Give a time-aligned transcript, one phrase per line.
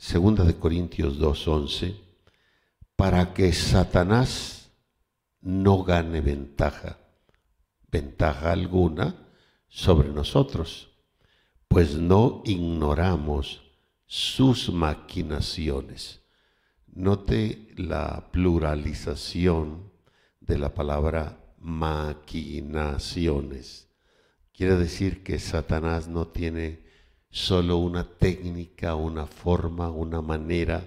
[0.00, 1.94] Segunda de Corintios 2:11,
[2.96, 4.70] para que Satanás
[5.42, 6.96] no gane ventaja,
[7.92, 9.14] ventaja alguna
[9.68, 10.88] sobre nosotros,
[11.68, 13.60] pues no ignoramos
[14.06, 16.22] sus maquinaciones.
[16.86, 19.92] Note la pluralización
[20.40, 23.90] de la palabra maquinaciones.
[24.54, 26.88] Quiere decir que Satanás no tiene
[27.30, 30.82] solo una técnica, una forma, una manera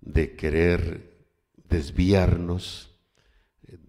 [0.00, 1.26] de querer
[1.68, 2.90] desviarnos,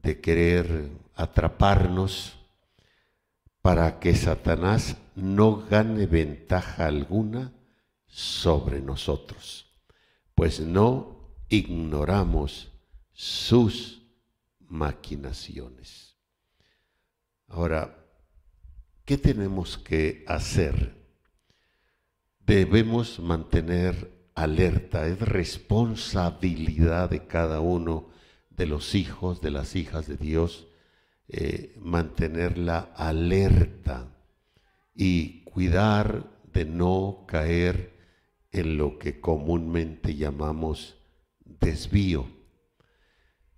[0.02, 2.38] de querer atraparnos,
[3.62, 7.52] para que Satanás no gane ventaja alguna
[8.06, 9.66] sobre nosotros,
[10.36, 12.72] pues no ignoramos
[13.12, 14.04] sus
[14.60, 16.16] maquinaciones.
[17.48, 18.06] Ahora,
[19.04, 21.05] ¿qué tenemos que hacer?
[22.46, 28.10] Debemos mantener alerta, es responsabilidad de cada uno
[28.52, 30.68] de los hijos, de las hijas de Dios,
[31.28, 34.16] eh, mantenerla alerta
[34.94, 37.98] y cuidar de no caer
[38.52, 40.98] en lo que comúnmente llamamos
[41.44, 42.28] desvío.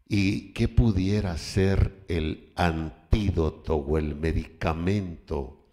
[0.07, 5.69] ¿Y qué pudiera ser el antídoto o el medicamento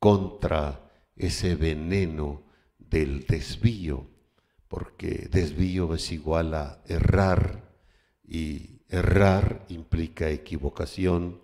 [0.00, 2.47] contra ese veneno
[2.90, 4.06] del desvío?
[4.68, 7.74] Porque desvío es igual a errar
[8.22, 11.40] y errar implica equivocación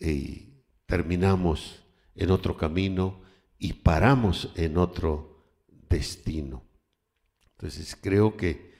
[0.00, 0.54] y
[0.86, 1.82] terminamos
[2.14, 3.20] en otro camino
[3.58, 5.44] y paramos en otro
[5.88, 6.62] destino.
[7.52, 8.74] Entonces creo que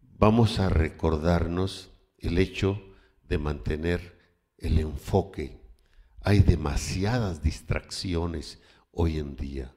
[0.00, 2.82] vamos a recordarnos el hecho
[3.22, 4.18] de mantener
[4.58, 5.60] el enfoque.
[6.20, 8.60] Hay demasiadas distracciones
[8.90, 9.74] hoy en día.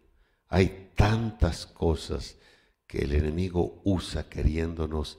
[0.52, 2.38] Hay tantas cosas
[2.86, 5.18] que el enemigo usa queriéndonos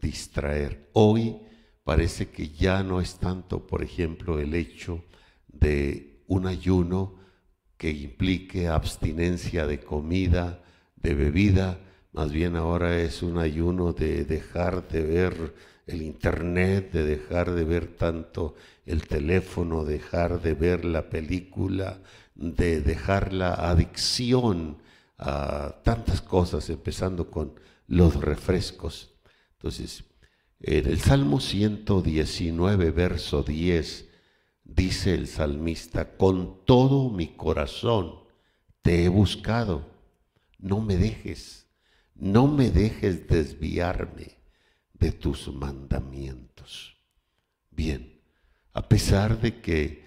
[0.00, 0.88] distraer.
[0.94, 1.36] Hoy
[1.84, 5.04] parece que ya no es tanto, por ejemplo, el hecho
[5.48, 7.16] de un ayuno
[7.76, 10.62] que implique abstinencia de comida,
[10.96, 11.78] de bebida,
[12.12, 15.54] más bien ahora es un ayuno de dejar de ver
[15.86, 18.54] el internet, de dejar de ver tanto
[18.86, 22.00] el teléfono, dejar de ver la película,
[22.34, 24.78] de dejar la adicción
[25.18, 27.54] a tantas cosas, empezando con
[27.86, 29.14] los refrescos.
[29.52, 30.04] Entonces,
[30.60, 34.08] en el Salmo 119, verso 10,
[34.64, 38.20] dice el salmista, con todo mi corazón
[38.82, 39.90] te he buscado,
[40.58, 41.60] no me dejes
[42.20, 44.38] no me dejes desviarme
[44.92, 46.98] de tus mandamientos.
[47.70, 48.20] Bien,
[48.74, 50.04] a pesar de que,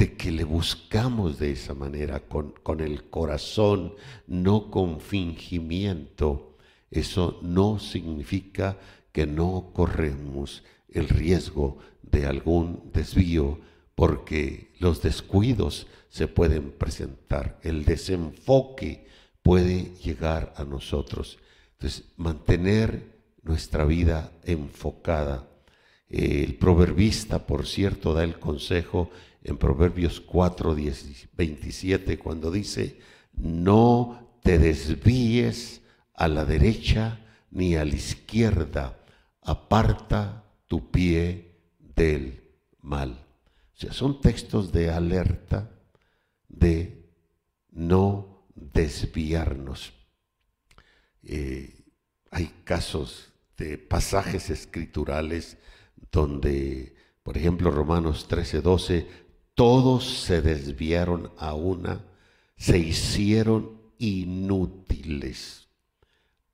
[0.00, 3.96] de que le buscamos de esa manera, con, con el corazón,
[4.26, 6.56] no con fingimiento,
[6.90, 8.78] eso no significa
[9.12, 13.60] que no corremos el riesgo de algún desvío,
[13.94, 19.06] porque los descuidos se pueden presentar, el desenfoque
[19.42, 21.38] puede llegar a nosotros.
[21.72, 25.49] Entonces, mantener nuestra vida enfocada.
[26.10, 29.10] El proverbista, por cierto, da el consejo
[29.44, 30.76] en Proverbios 4,
[31.36, 32.98] 27, cuando dice,
[33.32, 35.82] no te desvíes
[36.14, 38.98] a la derecha ni a la izquierda,
[39.42, 42.42] aparta tu pie del
[42.80, 43.24] mal.
[43.74, 45.70] O sea, son textos de alerta
[46.48, 47.08] de
[47.70, 49.92] no desviarnos.
[51.22, 51.84] Eh,
[52.30, 55.56] hay casos de pasajes escriturales
[56.10, 59.06] donde, por ejemplo, Romanos 13, 12,
[59.54, 62.04] todos se desviaron a una,
[62.56, 65.68] se hicieron inútiles.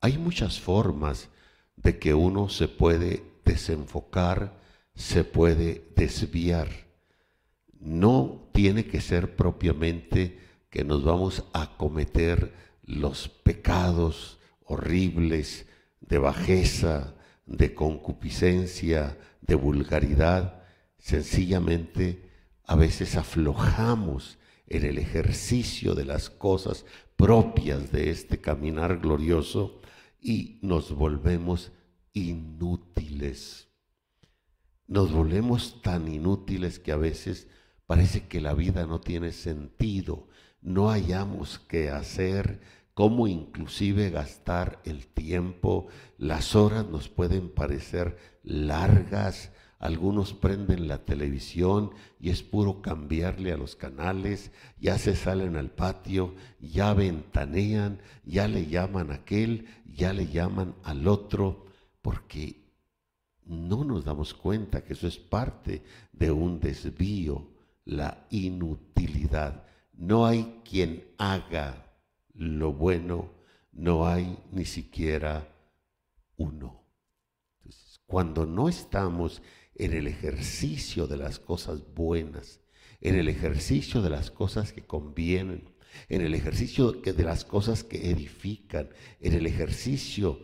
[0.01, 1.29] Hay muchas formas
[1.77, 4.61] de que uno se puede desenfocar,
[4.95, 6.69] se puede desviar.
[7.79, 10.39] No tiene que ser propiamente
[10.71, 12.53] que nos vamos a cometer
[12.83, 15.67] los pecados horribles
[16.01, 17.15] de bajeza,
[17.47, 20.63] de concupiscencia, de vulgaridad,
[20.99, 22.31] sencillamente
[22.65, 26.85] a veces aflojamos en el ejercicio de las cosas
[27.17, 29.81] propias de este caminar glorioso
[30.21, 31.73] y nos volvemos
[32.13, 33.69] inútiles.
[34.89, 37.49] Nos volvemos tan inútiles que a veces
[37.87, 40.29] parece que la vida no tiene sentido,
[40.61, 42.61] no hayamos qué hacer,
[42.97, 51.91] cómo inclusive gastar el tiempo, las horas nos pueden parecer largas, Algunos prenden la televisión
[52.19, 54.51] y es puro cambiarle a los canales,
[54.81, 60.75] ya se salen al patio, ya ventanean, ya le llaman a aquel, ya le llaman
[60.83, 61.67] al otro,
[62.01, 62.65] porque
[63.45, 65.83] no nos damos cuenta que eso es parte
[66.13, 67.47] de un desvío,
[67.85, 69.67] la inutilidad.
[69.93, 71.86] No hay quien haga
[72.37, 73.33] lo bueno,
[73.73, 75.53] no hay ni siquiera
[76.37, 76.85] uno.
[78.07, 79.43] cuando no estamos
[79.75, 82.61] en el ejercicio de las cosas buenas,
[83.01, 85.75] en el ejercicio de las cosas que convienen,
[86.09, 88.91] en el ejercicio de las cosas que edifican,
[89.21, 90.39] en el ejercicio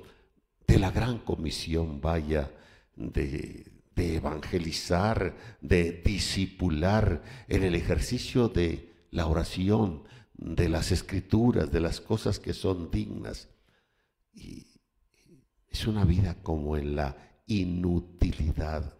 [0.66, 2.50] de la gran comisión, vaya,
[2.96, 10.04] de, evangelizar, de discipular, en el ejercicio de la oración,
[10.42, 13.48] de las escrituras, de las cosas que son dignas.
[14.32, 14.66] Y
[15.68, 17.16] es una vida como en la
[17.46, 18.96] inutilidad,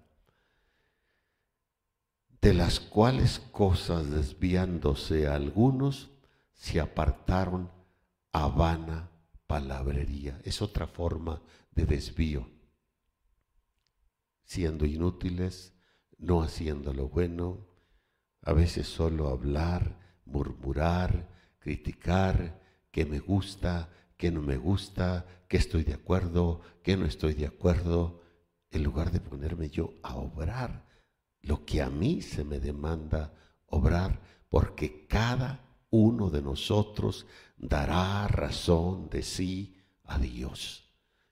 [2.41, 6.11] de las cuales cosas desviándose algunos
[6.53, 7.71] se apartaron
[8.33, 9.11] a vana
[9.47, 10.41] palabrería.
[10.45, 11.41] Es otra forma
[11.73, 12.47] de desvío
[14.53, 15.73] siendo inútiles,
[16.19, 17.67] no haciendo lo bueno,
[18.43, 21.27] a veces solo hablar, murmurar,
[21.63, 22.61] criticar,
[22.91, 27.47] que me gusta, que no me gusta, que estoy de acuerdo, que no estoy de
[27.47, 28.21] acuerdo,
[28.71, 30.93] en lugar de ponerme yo a obrar
[31.43, 33.33] lo que a mí se me demanda
[33.67, 35.61] obrar, porque cada
[35.91, 37.27] uno de nosotros
[37.57, 40.89] dará razón de sí a Dios.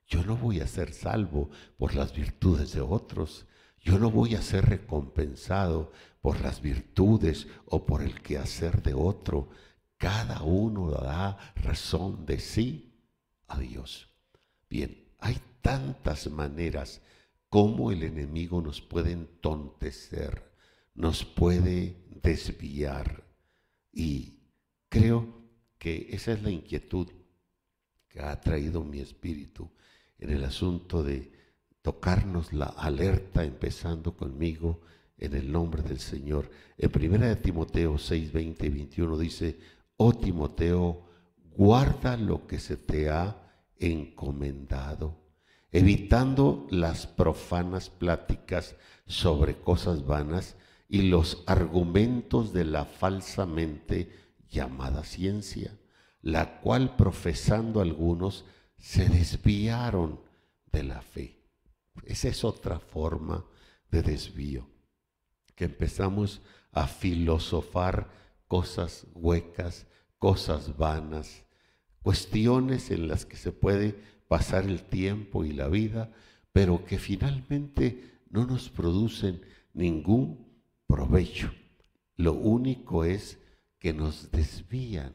[0.07, 3.47] Yo no voy a ser salvo por las virtudes de otros.
[3.81, 9.49] Yo no voy a ser recompensado por las virtudes o por el quehacer de otro.
[10.01, 13.05] Cada uno da razón de sí
[13.49, 14.09] a Dios.
[14.71, 17.03] Bien, hay tantas maneras
[17.51, 20.55] como el enemigo nos puede entontecer,
[20.95, 23.25] nos puede desviar.
[23.93, 24.39] Y
[24.89, 25.27] creo
[25.77, 27.09] que esa es la inquietud
[28.09, 29.71] que ha traído mi espíritu
[30.19, 31.31] en el asunto de
[31.83, 34.81] tocarnos la alerta, empezando conmigo
[35.19, 36.51] en el nombre del Señor.
[36.79, 41.05] En primera de Timoteo 6, 20 y 21 dice, oh Timoteo,
[41.55, 43.37] guarda lo que se te ha
[43.77, 45.27] encomendado,
[45.71, 48.77] evitando las profanas pláticas
[49.07, 50.57] sobre cosas vanas
[50.89, 54.11] y los argumentos de la falsamente
[54.49, 55.79] llamada ciencia,
[56.23, 58.47] la cual profesando algunos
[58.79, 60.23] se desviaron
[60.73, 61.45] de la fe.
[62.07, 63.45] Esa es otra forma
[63.91, 64.67] de desvío,
[65.55, 66.41] que empezamos
[66.73, 68.09] a filosofar
[68.49, 69.87] cosas huecas,
[70.21, 71.45] cosas vanas,
[72.03, 73.97] cuestiones en las que se puede
[74.29, 76.13] pasar el tiempo y la vida,
[76.53, 79.41] pero que finalmente no nos producen
[79.75, 80.47] ningún
[80.87, 81.53] provecho.
[82.15, 83.39] Lo único es
[83.81, 85.15] que nos desvían,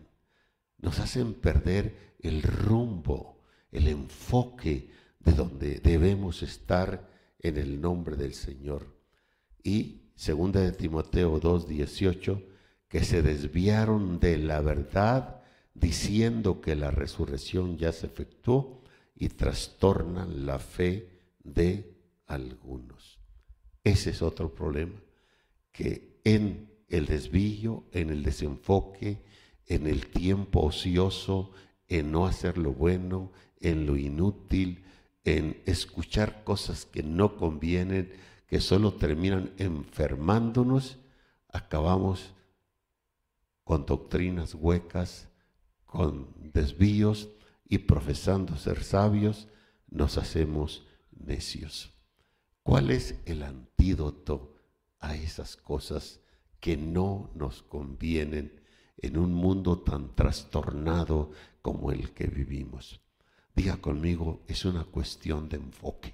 [0.79, 3.35] nos hacen perder el rumbo
[3.75, 7.09] el enfoque de donde debemos estar
[7.39, 8.97] en el nombre del Señor.
[9.63, 12.54] Y segunda de Timoteo 2:18,
[12.95, 15.41] que se desviaron de la verdad
[15.73, 18.83] diciendo que la resurrección ya se efectuó
[19.17, 21.09] y trastornan la fe
[21.43, 21.93] de
[22.25, 23.19] algunos.
[23.83, 24.95] Ese es otro problema,
[25.73, 29.25] que en el desvío, en el desenfoque,
[29.67, 31.51] en el tiempo ocioso,
[31.89, 34.85] en no hacer lo bueno, en lo inútil,
[35.25, 38.13] en escuchar cosas que no convienen,
[38.47, 40.97] que solo terminan enfermándonos,
[41.51, 42.34] acabamos
[43.65, 45.27] con doctrinas huecas,
[45.85, 47.29] con desvíos
[47.67, 49.47] y profesando ser sabios,
[49.89, 51.91] nos hacemos necios.
[52.63, 54.55] ¿Cuál es el antídoto
[54.99, 56.21] a esas cosas
[56.59, 58.61] que no nos convienen
[58.97, 61.31] en un mundo tan trastornado
[61.63, 63.01] como el que vivimos?
[63.55, 66.13] Diga conmigo, es una cuestión de enfoque.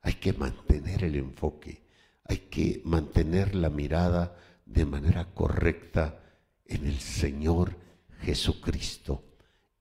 [0.00, 1.82] Hay que mantener el enfoque,
[2.24, 4.34] hay que mantener la mirada
[4.64, 6.19] de manera correcta
[6.70, 7.76] en el Señor
[8.22, 9.24] Jesucristo.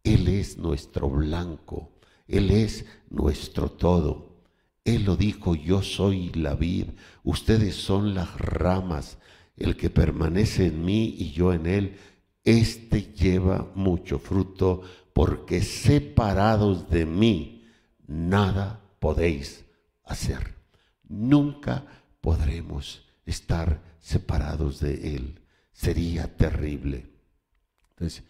[0.03, 1.91] Él es nuestro blanco,
[2.27, 4.43] Él es nuestro todo.
[4.83, 6.87] Él lo dijo, yo soy la vid,
[7.23, 9.17] ustedes son las ramas,
[9.55, 11.97] el que permanece en mí y yo en Él,
[12.43, 14.81] éste lleva mucho fruto
[15.13, 17.67] porque separados de mí
[18.07, 19.65] nada podéis
[20.03, 20.55] hacer.
[21.07, 21.85] Nunca
[22.21, 25.38] podremos estar separados de Él.
[25.79, 27.05] Sería terrible.
[27.91, 28.25] Entonces,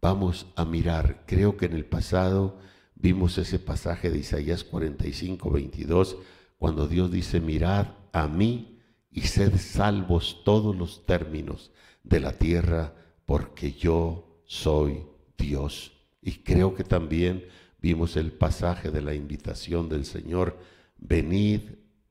[0.00, 1.22] vamos a mirar.
[1.28, 2.58] Creo que en el pasado
[2.96, 6.16] vimos ese pasaje de Isaías 45, 22,
[6.58, 8.80] cuando Dios dice, mirad a mí
[9.12, 11.70] y sed salvos todos los términos
[12.02, 15.04] de la tierra, porque yo soy
[15.36, 15.92] Dios.
[16.20, 17.46] Y creo que también
[17.80, 20.58] vimos el pasaje de la invitación del Señor,
[20.96, 21.60] venid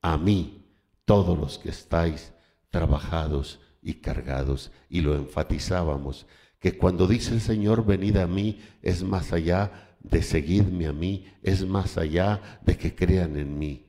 [0.02, 0.66] a mí
[1.04, 2.32] todos los que estáis
[2.70, 4.70] trabajados y cargados.
[4.90, 6.28] Y lo enfatizábamos,
[6.60, 11.26] que cuando dice el Señor, venid a mí, es más allá de seguirme a mí,
[11.42, 13.86] es más allá de que crean en mí.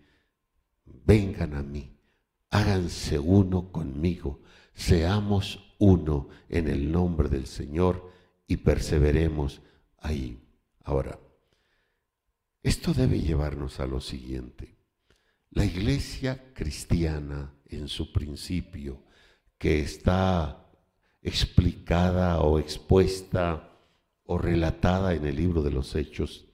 [1.05, 1.99] Vengan a mí,
[2.51, 4.41] háganse uno conmigo,
[4.73, 8.13] seamos uno en el nombre del Señor
[8.47, 9.63] y perseveremos
[9.99, 10.39] ahí.
[10.85, 11.19] Ahora,
[12.63, 14.77] esto debe llevarnos a lo siguiente.
[15.51, 19.08] La iglesia cristiana en su principio,
[19.59, 20.65] que está
[21.23, 23.71] explicada o expuesta
[24.25, 26.47] o relatada en el libro de los Hechos,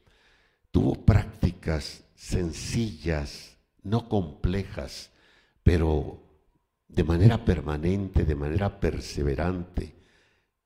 [0.71, 5.11] tuvo prácticas sencillas, no complejas,
[5.63, 6.23] pero
[6.89, 9.95] de manera permanente, de manera perseverante,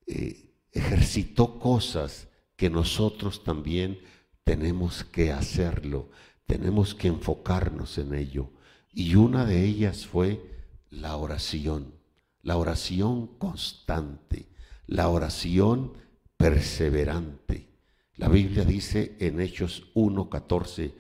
[0.07, 4.01] eh, ejercitó cosas que nosotros también
[4.45, 6.11] tenemos que hacerlo,
[6.47, 8.51] tenemos que enfocarnos en ello.
[8.93, 10.43] Y una de ellas fue
[10.91, 11.98] la oración,
[12.43, 14.49] la oración constante,
[14.87, 15.93] la oración
[16.37, 17.69] perseverante.
[18.17, 20.95] La Biblia dice en Hechos 1.14,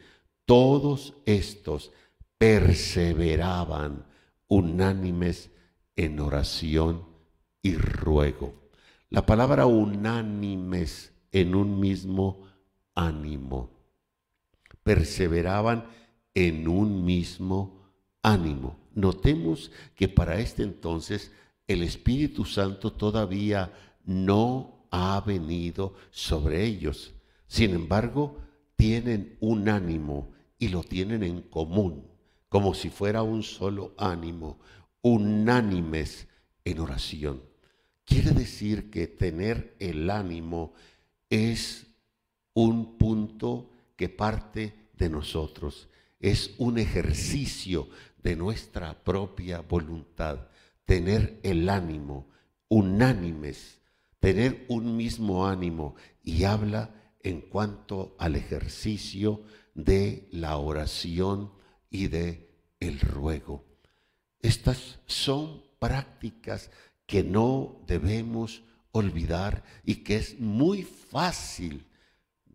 [0.45, 1.93] todos estos
[2.39, 4.07] perseveraban
[4.47, 5.51] unánimes
[5.97, 7.05] en oración
[7.63, 8.71] y ruego.
[9.11, 12.47] La palabra unánimes en un mismo
[12.95, 13.71] ánimo.
[14.83, 15.87] Perseveraban
[16.35, 17.83] en un mismo
[18.23, 18.88] ánimo.
[18.99, 21.31] Notemos que para este entonces
[21.69, 23.73] el Espíritu Santo todavía
[24.05, 27.15] no ha venido sobre ellos.
[27.47, 28.39] Sin embargo,
[28.75, 32.09] tienen un ánimo y lo tienen en común,
[32.49, 34.59] como si fuera un solo ánimo,
[35.01, 36.27] unánimes
[36.65, 37.41] en oración.
[38.05, 40.73] Quiere decir que tener el ánimo
[41.31, 41.87] es
[42.53, 45.89] un punto que parte de nosotros,
[46.19, 47.89] es un ejercicio
[48.23, 50.49] de nuestra propia voluntad,
[50.85, 52.29] tener el ánimo,
[52.69, 53.81] unánimes,
[54.21, 59.43] tener un mismo ánimo y habla en cuanto al ejercicio
[59.75, 61.53] de la oración
[61.91, 62.49] y de
[62.81, 63.65] el ruego.
[64.41, 66.71] Estas son prácticas
[67.07, 71.88] que no debemos olvidar y que es muy fácil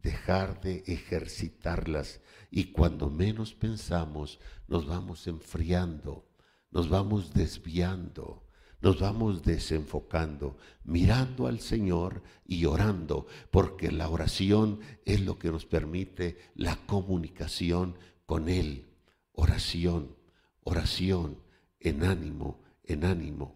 [0.04, 2.20] dejar de ejercitarlas
[2.52, 6.30] y cuando menos pensamos nos vamos enfriando,
[6.70, 8.44] nos vamos desviando,
[8.82, 15.66] nos vamos desenfocando, mirando al Señor y orando, porque la oración es lo que nos
[15.66, 18.90] permite la comunicación con Él.
[19.32, 20.16] Oración,
[20.64, 21.40] oración,
[21.80, 23.56] en ánimo, en ánimo.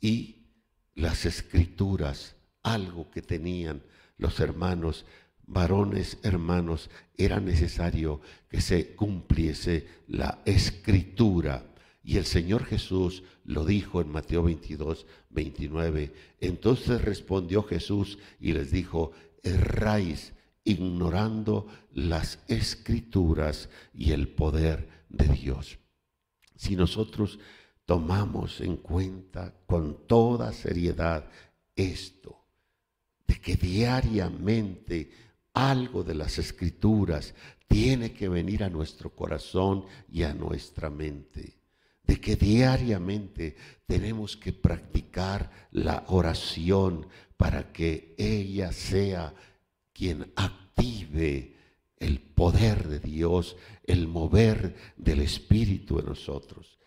[0.00, 0.46] Y
[0.94, 3.82] las escrituras, algo que tenían
[4.18, 5.04] los hermanos
[5.46, 11.64] varones hermanos, era necesario que se cumpliese la escritura.
[12.02, 16.12] Y el Señor Jesús lo dijo en Mateo 22, 29.
[16.40, 19.12] Entonces respondió Jesús y les dijo,
[19.42, 20.32] erráis
[20.64, 25.78] ignorando las escrituras y el poder de Dios.
[26.56, 27.38] Si nosotros
[27.84, 31.30] tomamos en cuenta con toda seriedad
[31.76, 32.44] esto,
[33.26, 35.10] de que diariamente
[35.56, 37.34] algo de las escrituras
[37.66, 41.54] tiene que venir a nuestro corazón y a nuestra mente.
[42.02, 47.08] De que diariamente tenemos que practicar la oración
[47.38, 49.34] para que ella sea
[49.94, 51.54] quien active
[51.96, 56.78] el poder de Dios, el mover del Espíritu en nosotros.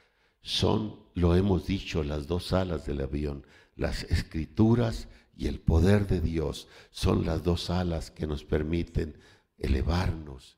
[0.42, 3.46] Son, lo hemos dicho, las dos alas del avión,
[3.76, 5.08] las escrituras
[5.40, 9.18] y el poder de Dios son las dos alas que nos permiten
[9.58, 10.58] elevarnos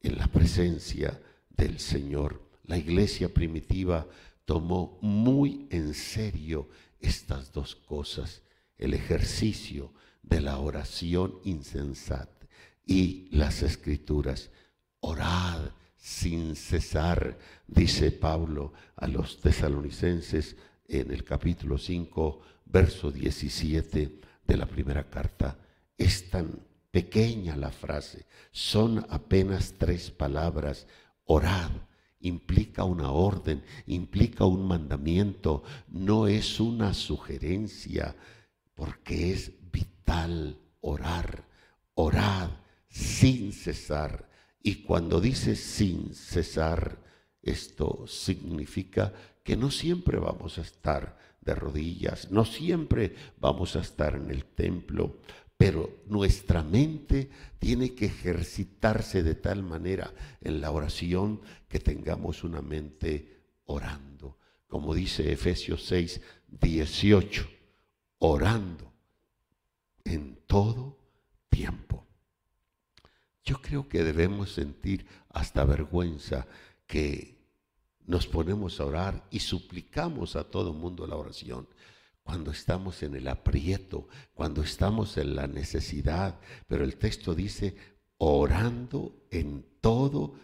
[0.00, 2.48] en la presencia del Señor.
[2.62, 4.08] La iglesia primitiva
[4.46, 8.40] tomó muy en serio estas dos cosas,
[8.78, 12.48] el ejercicio de la oración insensata
[12.86, 14.48] y las escrituras.
[15.00, 20.56] Orad sin cesar, dice Pablo a los tesalonicenses
[20.88, 25.58] en el capítulo 5, verso 17 de la primera carta.
[25.96, 30.86] Es tan pequeña la frase, son apenas tres palabras.
[31.24, 31.70] Orad
[32.20, 38.16] implica una orden, implica un mandamiento, no es una sugerencia,
[38.74, 41.44] porque es vital orar,
[41.94, 42.50] orad
[42.88, 44.28] sin cesar.
[44.62, 47.02] Y cuando dice sin cesar,
[47.42, 54.14] Esto significa que no siempre vamos a estar de rodillas, no siempre vamos a estar
[54.14, 55.18] en el templo,
[55.56, 62.60] pero nuestra mente tiene que ejercitarse de tal manera en la oración que tengamos una
[62.60, 64.38] mente orando.
[64.68, 66.20] Como dice Efesios 6,
[66.60, 67.48] 18,
[68.18, 68.92] orando
[70.04, 70.98] en todo
[71.48, 72.06] tiempo.
[73.44, 76.46] Yo creo que debemos sentir hasta vergüenza
[76.86, 77.43] que
[78.06, 81.66] nos ponemos a orar y suplicamos a todo mundo la oración
[82.24, 86.40] cuando estamos en el aprieto, cuando estamos en la necesidad.
[86.66, 87.76] Pero el texto dice,
[88.16, 90.34] orando en todo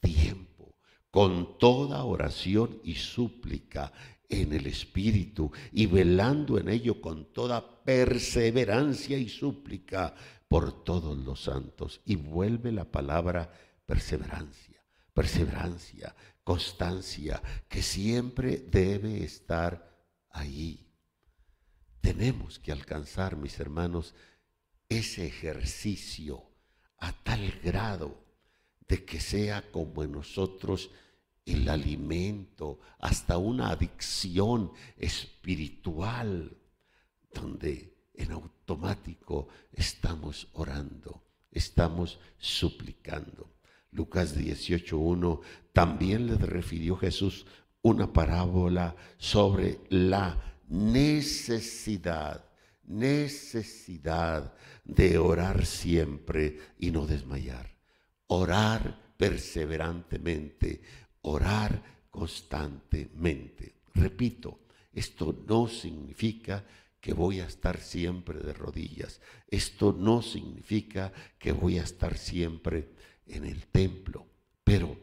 [0.00, 0.76] tiempo,
[1.10, 3.92] con toda oración y súplica
[4.28, 10.14] en el Espíritu y velando en ello con toda perseverancia y súplica
[10.46, 12.02] por todos los santos.
[12.04, 13.50] Y vuelve la palabra
[13.86, 14.69] perseverancia,
[15.20, 19.70] perseverancia, constancia, que siempre debe estar
[20.30, 20.90] ahí.
[22.00, 24.14] Tenemos que alcanzar, mis hermanos,
[24.88, 26.42] ese ejercicio
[26.96, 28.24] a tal grado
[28.88, 30.90] de que sea como en nosotros
[31.44, 36.56] el alimento, hasta una adicción espiritual,
[37.34, 43.59] donde en automático estamos orando, estamos suplicando.
[43.92, 45.40] Lucas 18.1
[45.72, 47.46] también le refirió Jesús
[47.82, 52.44] una parábola sobre la necesidad,
[52.84, 54.54] necesidad
[54.84, 57.70] de orar siempre y no desmayar.
[58.28, 60.82] Orar perseverantemente,
[61.22, 63.74] orar constantemente.
[63.94, 64.60] Repito,
[64.92, 66.64] esto no significa
[67.00, 69.20] que voy a estar siempre de rodillas.
[69.48, 72.90] Esto no significa que voy a estar siempre
[73.30, 74.26] en el templo,
[74.64, 74.96] pero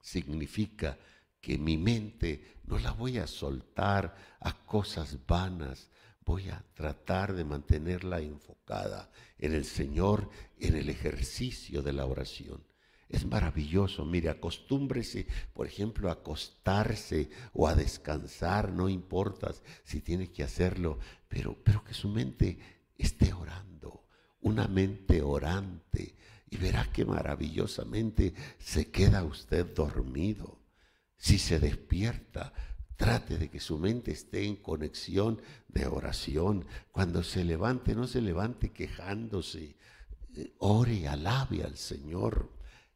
[0.00, 0.98] significa
[1.40, 5.90] que mi mente no la voy a soltar a cosas vanas,
[6.24, 12.62] voy a tratar de mantenerla enfocada en el Señor, en el ejercicio de la oración.
[13.08, 20.30] Es maravilloso, mire, acostúmbrese, por ejemplo, a acostarse o a descansar, no importa si tiene
[20.30, 22.58] que hacerlo, pero, pero que su mente
[22.96, 24.06] esté orando,
[24.42, 26.14] una mente orante,
[26.50, 30.58] y verá que maravillosamente se queda usted dormido.
[31.16, 32.52] Si se despierta,
[32.96, 36.66] trate de que su mente esté en conexión de oración.
[36.90, 39.76] Cuando se levante, no se levante quejándose,
[40.34, 42.50] eh, ore, alabe al Señor.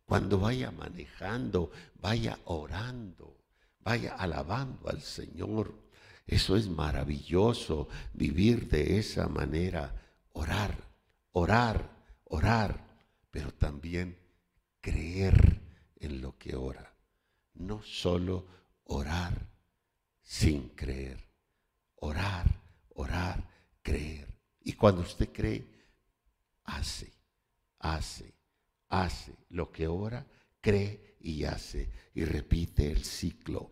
[0.05, 3.39] Cuando vaya manejando, vaya orando,
[3.81, 5.75] vaya alabando al Señor.
[6.27, 9.95] Eso es maravilloso, vivir de esa manera,
[10.33, 10.77] orar,
[11.33, 11.91] orar,
[12.25, 12.84] orar,
[13.35, 14.17] pero también
[14.81, 15.61] creer
[15.97, 16.95] en lo que ora.
[17.55, 18.47] No solo
[18.85, 19.51] orar
[20.23, 21.19] sin creer,
[21.97, 22.47] orar,
[22.91, 23.45] orar,
[23.83, 24.29] creer.
[24.61, 25.67] Y cuando usted cree,
[26.63, 27.13] hace,
[27.81, 28.33] hace,
[28.89, 30.25] hace lo que ora,
[30.61, 33.69] cree y hace y repite el ciclo.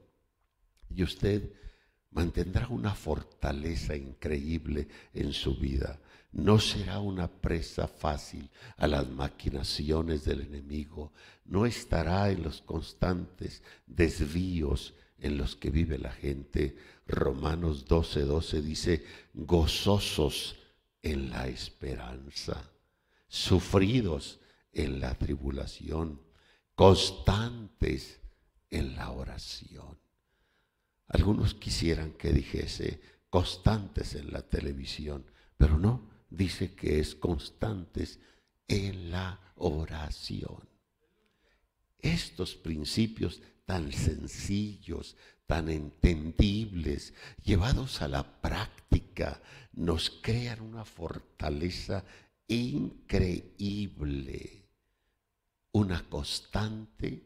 [0.91, 1.53] Y usted
[2.11, 6.01] mantendrá una fortaleza increíble en su vida.
[6.33, 11.13] No será una presa fácil a las maquinaciones del enemigo.
[11.45, 16.77] No estará en los constantes desvíos en los que vive la gente.
[17.07, 20.57] Romanos 12, 12 dice, gozosos
[21.03, 22.71] en la esperanza,
[23.29, 24.41] sufridos
[24.73, 26.21] en la tribulación,
[26.75, 28.21] constantes
[28.71, 29.99] en la oración.
[31.09, 35.27] Algunos quisieran que dijese constantes en la televisión,
[35.59, 38.19] pero no, dice que es constantes
[38.67, 40.69] en la oración.
[41.99, 45.17] Estos principios tan sencillos,
[45.47, 47.15] tan entendibles,
[47.45, 49.41] llevados a la práctica,
[49.73, 52.05] nos crean una fortaleza
[52.49, 53.89] increíble.
[55.73, 57.23] Una constante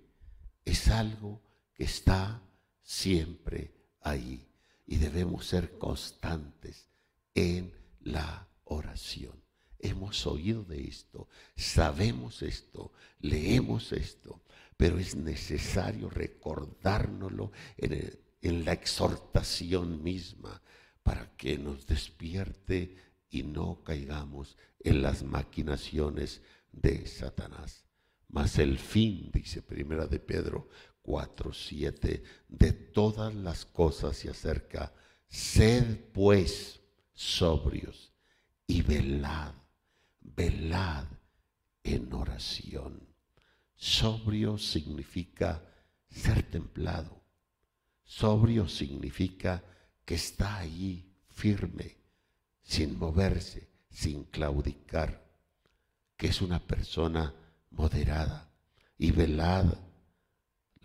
[0.64, 1.42] es algo
[1.75, 2.42] que está
[2.83, 4.47] siempre ahí
[4.87, 6.88] y debemos ser constantes
[7.35, 9.42] en la oración.
[9.79, 14.42] Hemos oído de esto, sabemos esto, leemos esto,
[14.76, 20.62] pero es necesario recordárnoslo en, en la exhortación misma
[21.02, 22.96] para que nos despierte
[23.31, 26.40] y no caigamos en las maquinaciones
[26.72, 27.85] de Satanás.
[28.29, 30.68] Mas el fin, dice Primera de Pedro
[31.02, 34.92] 4, 7, de todas las cosas se acerca,
[35.29, 36.81] sed pues
[37.14, 38.15] sobrios
[38.66, 39.55] y velad,
[40.20, 41.07] velad
[41.83, 43.07] en oración.
[43.74, 45.62] Sobrio significa
[46.11, 47.22] ser templado.
[48.05, 49.62] Sobrio significa
[50.05, 51.96] que está ahí firme,
[52.62, 55.24] sin moverse, sin claudicar,
[56.16, 57.35] que es una persona
[57.70, 58.50] moderada
[58.98, 59.79] y velada.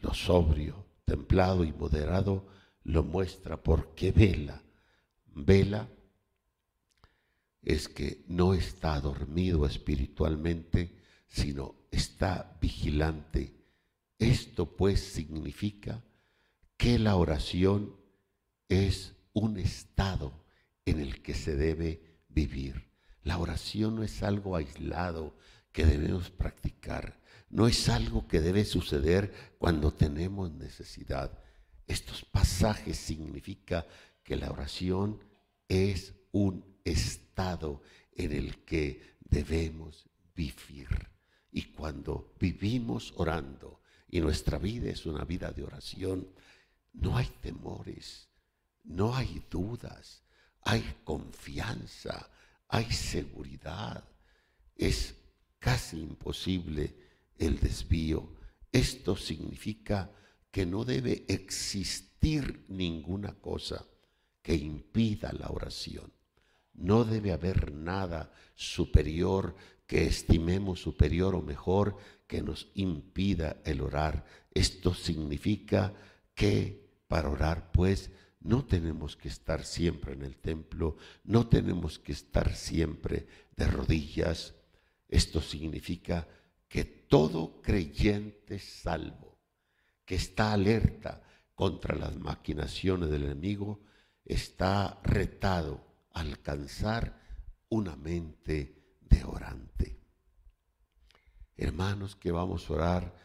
[0.02, 2.48] Lo sobrio, templado y moderado
[2.84, 4.62] lo muestra porque vela.
[5.34, 5.88] Vela
[7.62, 10.95] es que no está dormido espiritualmente,
[11.28, 13.54] sino está vigilante.
[14.17, 16.04] Esto pues significa
[16.78, 17.95] que la oración
[18.67, 20.43] es un estado
[20.86, 22.89] en el que se debe vivir.
[23.24, 25.36] La oración no es algo aislado
[25.71, 27.19] que debemos practicar,
[27.50, 31.38] no es algo que debe suceder cuando tenemos necesidad.
[31.86, 33.86] Estos pasajes significa
[34.24, 35.24] que la oración
[35.67, 37.82] es un estado
[38.13, 40.88] en el que debemos vivir.
[41.52, 46.28] Y cuando vivimos orando y nuestra vida es una vida de oración,
[46.94, 48.30] no hay temores,
[48.84, 50.24] no hay dudas,
[50.62, 52.30] hay confianza,
[52.67, 54.04] hay seguridad.
[54.76, 55.15] Es
[55.60, 56.96] casi imposible
[57.38, 58.36] el desvío.
[58.72, 60.12] Esto significa
[60.52, 63.86] que no debe existir ninguna cosa
[64.41, 66.12] que impida la oración.
[66.82, 74.26] No debe haber nada superior que estimemos superior o mejor que nos impida el orar.
[74.52, 75.94] Esto significa
[76.34, 82.13] que para orar, pues, no tenemos que estar siempre en el templo, no tenemos que
[82.13, 84.56] estar siempre de rodillas.
[85.08, 86.28] Esto significa
[86.67, 89.38] que todo creyente salvo,
[90.04, 91.22] que está alerta
[91.54, 93.82] contra las maquinaciones del enemigo,
[94.26, 97.19] está retado alcanzar
[97.69, 100.00] una mente de orante.
[101.58, 103.15] Hermanos, que vamos a orar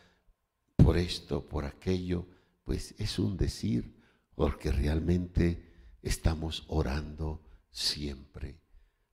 [0.77, 2.27] por esto, por aquello,
[2.65, 3.97] pues es un decir,
[4.35, 8.61] porque realmente estamos orando siempre.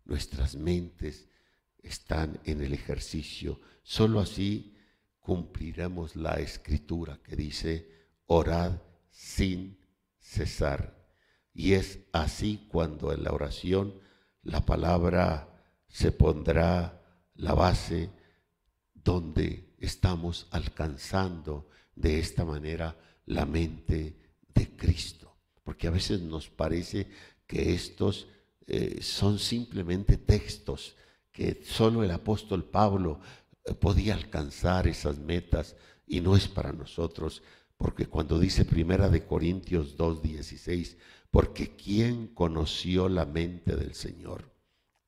[0.05, 1.29] Nuestras mentes
[1.81, 3.59] están en el ejercicio.
[3.83, 4.75] Solo así
[5.19, 7.89] cumpliremos la escritura que dice,
[8.25, 9.79] orad sin
[10.19, 11.02] cesar.
[11.53, 13.93] Y es así cuando en la oración
[14.41, 15.49] la palabra
[15.87, 17.01] se pondrá
[17.35, 18.09] la base
[18.93, 24.17] donde estamos alcanzando de esta manera la mente
[24.53, 25.37] de Cristo.
[25.63, 27.07] Porque a veces nos parece
[27.45, 28.27] que estos
[28.67, 30.95] eh, son simplemente textos,
[31.31, 33.19] que solo el apóstol Pablo
[33.65, 35.75] eh, podía alcanzar esas metas
[36.07, 37.43] y no es para nosotros,
[37.77, 40.95] porque cuando dice Primera de Corintios 2:16,
[41.34, 44.54] porque quién conoció la mente del Señor,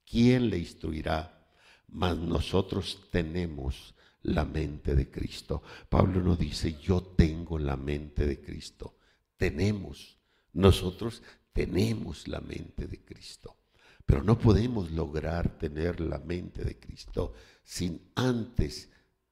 [0.04, 1.48] quién le instruirá,
[1.88, 5.62] mas nosotros tenemos la mente de Cristo.
[5.88, 8.98] Pablo no dice, yo tengo la mente de Cristo.
[9.38, 10.18] Tenemos,
[10.54, 11.22] nosotros
[11.54, 13.58] tenemos la mente de Cristo.
[14.04, 18.90] Pero no podemos lograr tener la mente de Cristo sin antes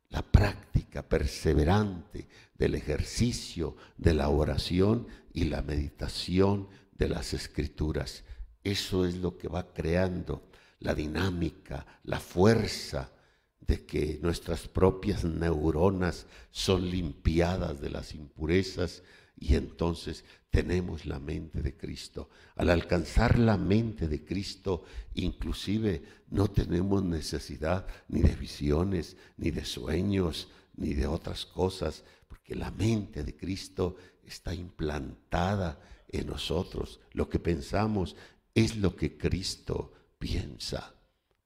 [0.09, 6.67] la práctica perseverante del ejercicio de la oración y la meditación
[7.03, 8.23] de las escrituras.
[8.63, 13.11] Eso es lo que va creando la dinámica, la fuerza
[13.59, 19.03] de que nuestras propias neuronas son limpiadas de las impurezas
[19.37, 22.29] y entonces tenemos la mente de Cristo.
[22.55, 29.65] Al alcanzar la mente de Cristo, inclusive no tenemos necesidad ni de visiones, ni de
[29.65, 35.79] sueños, ni de otras cosas, porque la mente de Cristo está implantada
[36.13, 37.01] en nosotros.
[37.11, 38.15] Lo que pensamos
[38.55, 40.95] es lo que Cristo piensa.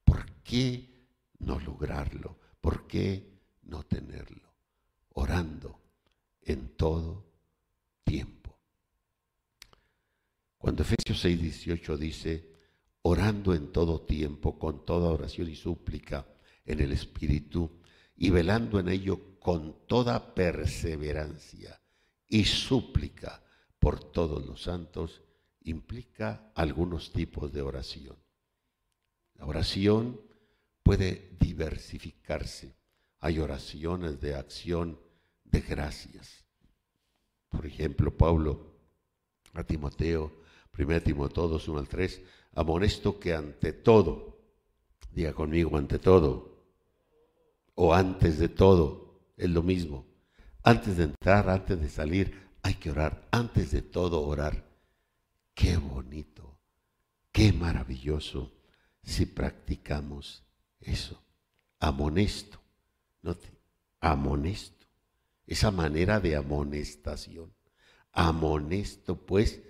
[0.03, 0.97] ¿Por qué?
[1.39, 2.39] no lograrlo?
[2.61, 4.53] ¿Por qué no tenerlo?
[5.13, 5.81] Orando
[6.41, 7.25] en todo
[8.03, 8.59] tiempo.
[10.57, 12.51] Cuando Efesios 6, 18 dice,
[13.03, 16.27] orando en todo tiempo, con toda oración y súplica
[16.65, 17.79] en el Espíritu,
[18.15, 21.79] y velando en ello con toda perseverancia
[22.27, 23.43] y súplica
[23.87, 25.21] por todos los santos,
[25.63, 28.17] implica algunos tipos de oración.
[29.35, 30.19] La oración
[30.83, 32.75] puede diversificarse.
[33.21, 34.99] Hay oraciones de acción
[35.45, 36.43] de gracias.
[37.47, 38.73] Por ejemplo, Pablo
[39.53, 40.33] a Timoteo,
[40.77, 42.21] 1 Timoteo 2, 1 al 3,
[42.55, 44.37] amonesto que ante todo,
[45.13, 46.61] diga conmigo, ante todo,
[47.73, 50.05] o antes de todo, es lo mismo.
[50.61, 53.25] Antes de entrar, antes de salir, hay que orar.
[53.31, 54.61] Antes de todo, orar.
[55.53, 56.59] Qué bonito,
[57.31, 58.51] qué maravilloso
[59.01, 60.43] si practicamos
[60.81, 61.23] eso.
[61.79, 62.59] Amonesto.
[63.23, 63.57] te
[64.01, 64.85] amonesto.
[65.45, 67.53] esa manera de amonestación.
[68.11, 69.61] Amonesto pues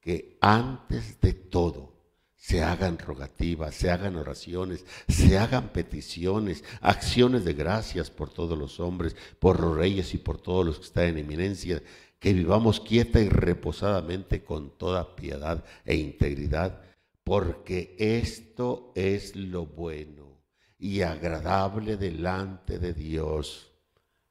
[0.00, 1.92] que antes de todo
[2.36, 8.78] se hagan rogativas, se hagan oraciones, se hagan peticiones, acciones de gracias por todos los
[8.78, 11.82] hombres, por los reyes y por todos los que están en eminencia,
[12.22, 16.80] que vivamos quieta y reposadamente con toda piedad e integridad,
[17.24, 20.40] porque esto es lo bueno
[20.78, 23.72] y agradable delante de Dios,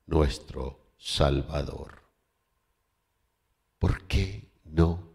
[0.06, 2.02] nuestro Salvador.
[3.78, 5.12] ¿Por qué no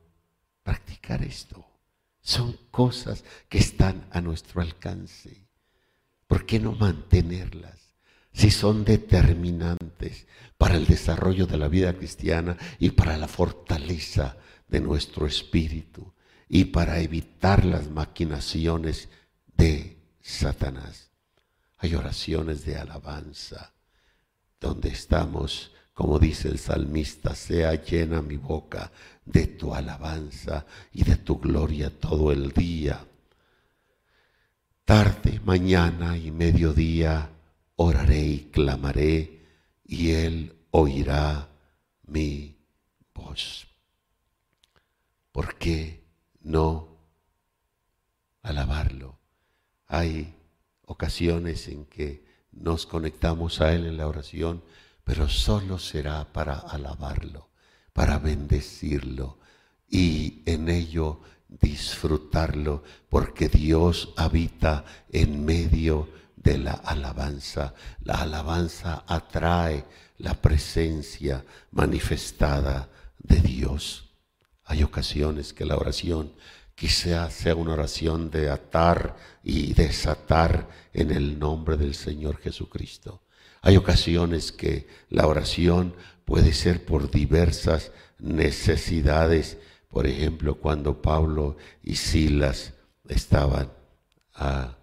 [0.63, 1.65] practicar esto?
[2.21, 5.49] Son cosas que están a nuestro alcance.
[6.27, 7.86] ¿Por qué no mantenerlas?
[8.37, 10.27] Si son determinantes
[10.59, 14.37] para el desarrollo de la vida cristiana y para la fortaleza
[14.69, 16.13] de nuestro espíritu
[16.47, 19.09] y para evitar las maquinaciones
[19.57, 21.13] de Satanás.
[21.79, 23.73] Hay oraciones de alabanza
[24.61, 28.93] donde estamos como dice el salmista, sea llena mi boca
[29.25, 33.03] de tu alabanza y de tu gloria todo el día.
[34.85, 37.31] Tarde, mañana y mediodía
[37.77, 39.47] oraré y clamaré
[39.85, 41.49] y él oirá
[42.07, 42.57] mi
[43.15, 43.67] voz.
[45.33, 46.05] ¿Por qué
[46.41, 46.99] no
[48.43, 49.19] alabarlo?
[49.87, 50.35] Hay
[50.83, 54.63] ocasiones en que nos conectamos a Él en la oración
[55.07, 57.51] pero solo será para alabarlo,
[57.93, 59.39] para bendecirlo
[59.89, 66.09] y en ello disfrutarlo, porque Dios habita en medio
[66.47, 67.75] de la alabanza.
[68.05, 69.85] La alabanza atrae
[70.19, 74.11] la presencia manifestada de Dios.
[74.65, 76.33] Hay ocasiones que la oración
[76.77, 83.23] quizá sea una oración de atar y desatar en el nombre del Señor Jesucristo.
[83.61, 89.59] Hay ocasiones que la oración puede ser por diversas necesidades.
[89.89, 92.73] Por ejemplo, cuando Pablo y Silas
[93.09, 93.73] estaban
[94.37, 94.76] ah,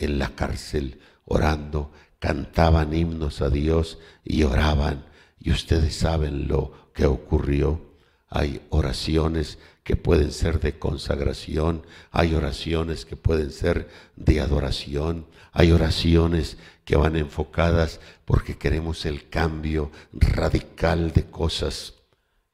[0.00, 5.06] en la cárcel orando, cantaban himnos a Dios y oraban.
[5.38, 7.80] Y ustedes saben lo que ocurrió.
[8.28, 15.72] Hay oraciones que pueden ser de consagración, hay oraciones que pueden ser de adoración, hay
[15.72, 21.94] oraciones que van enfocadas porque queremos el cambio radical de cosas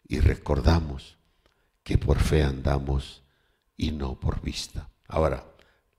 [0.09, 1.19] y recordamos
[1.83, 3.23] que por fe andamos
[3.77, 4.89] y no por vista.
[5.07, 5.45] Ahora,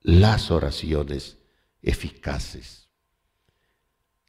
[0.02, 1.37] las oraciones
[1.88, 2.90] eficaces.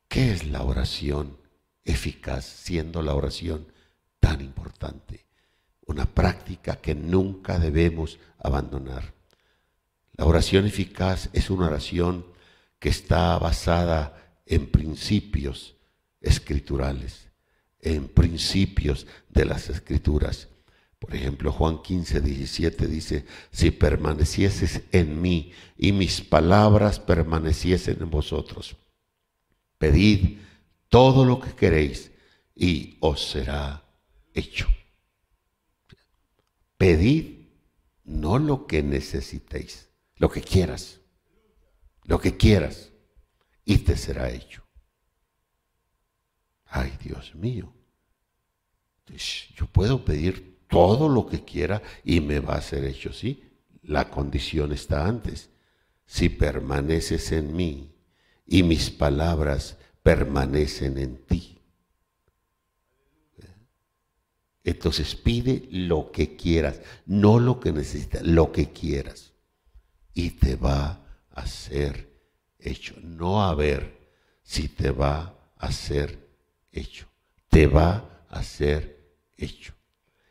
[0.09, 1.37] ¿Qué es la oración
[1.85, 3.73] eficaz siendo la oración
[4.21, 5.27] tan importante?
[5.87, 9.13] Una práctica que nunca debemos abandonar.
[10.13, 12.27] La oración eficaz es una oración
[12.79, 15.77] que está basada en principios
[16.21, 17.29] escriturales,
[17.81, 20.49] en principios de las escrituras.
[20.99, 28.11] Por ejemplo, Juan 15, 17 dice, si permanecieses en mí y mis palabras permaneciesen en
[28.11, 28.77] vosotros,
[29.79, 30.39] pedid
[30.89, 32.11] todo lo que queréis
[32.55, 33.85] y os será
[34.35, 34.67] hecho.
[36.77, 37.47] Pedid
[38.05, 40.99] no lo que necesitéis, lo que quieras
[42.09, 42.91] lo que quieras
[43.67, 44.67] y te será hecho.
[46.65, 47.73] Ay, Dios mío.
[49.55, 53.45] Yo puedo pedir todo lo que quiera y me va a ser hecho, sí.
[53.83, 55.51] La condición está antes.
[56.07, 57.95] Si permaneces en mí
[58.47, 61.59] y mis palabras permanecen en ti.
[64.65, 69.33] Entonces pide lo que quieras, no lo que necesitas, lo que quieras.
[70.13, 72.09] Y te va a ser
[72.59, 72.95] hecho.
[73.03, 74.11] No a ver
[74.43, 76.19] si te va a ser
[76.71, 77.07] hecho.
[77.49, 79.78] Te va a ser hecho.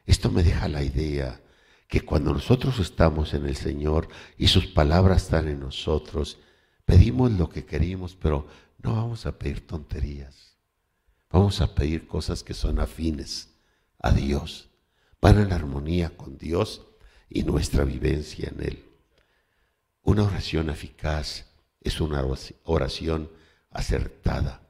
[0.07, 1.41] Esto me deja la idea
[1.87, 6.39] que cuando nosotros estamos en el Señor y sus palabras están en nosotros,
[6.85, 8.47] pedimos lo que queremos, pero
[8.81, 10.57] no vamos a pedir tonterías.
[11.29, 13.53] Vamos a pedir cosas que son afines
[13.99, 14.69] a Dios,
[15.19, 16.87] van en armonía con Dios
[17.29, 18.85] y nuestra vivencia en Él.
[20.03, 21.47] Una oración eficaz
[21.81, 22.23] es una
[22.63, 23.29] oración
[23.71, 24.61] acertada.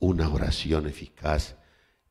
[0.00, 1.54] Una oración eficaz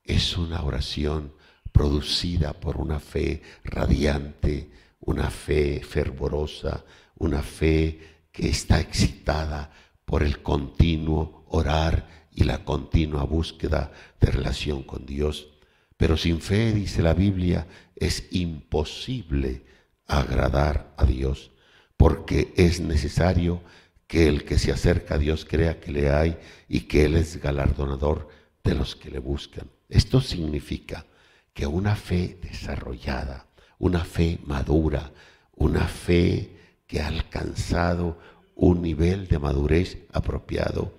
[0.03, 1.33] es una oración
[1.73, 4.69] producida por una fe radiante,
[5.01, 6.85] una fe fervorosa,
[7.17, 7.99] una fe
[8.31, 9.71] que está excitada
[10.05, 15.49] por el continuo orar y la continua búsqueda de relación con Dios.
[15.97, 19.65] Pero sin fe, dice la Biblia, es imposible
[20.07, 21.51] agradar a Dios
[21.97, 23.61] porque es necesario
[24.07, 27.41] que el que se acerca a Dios crea que le hay y que Él es
[27.41, 28.27] galardonador
[28.63, 29.69] de los que le buscan.
[29.89, 31.05] Esto significa
[31.53, 35.11] que una fe desarrollada, una fe madura,
[35.55, 38.17] una fe que ha alcanzado
[38.55, 40.93] un nivel de madurez apropiado,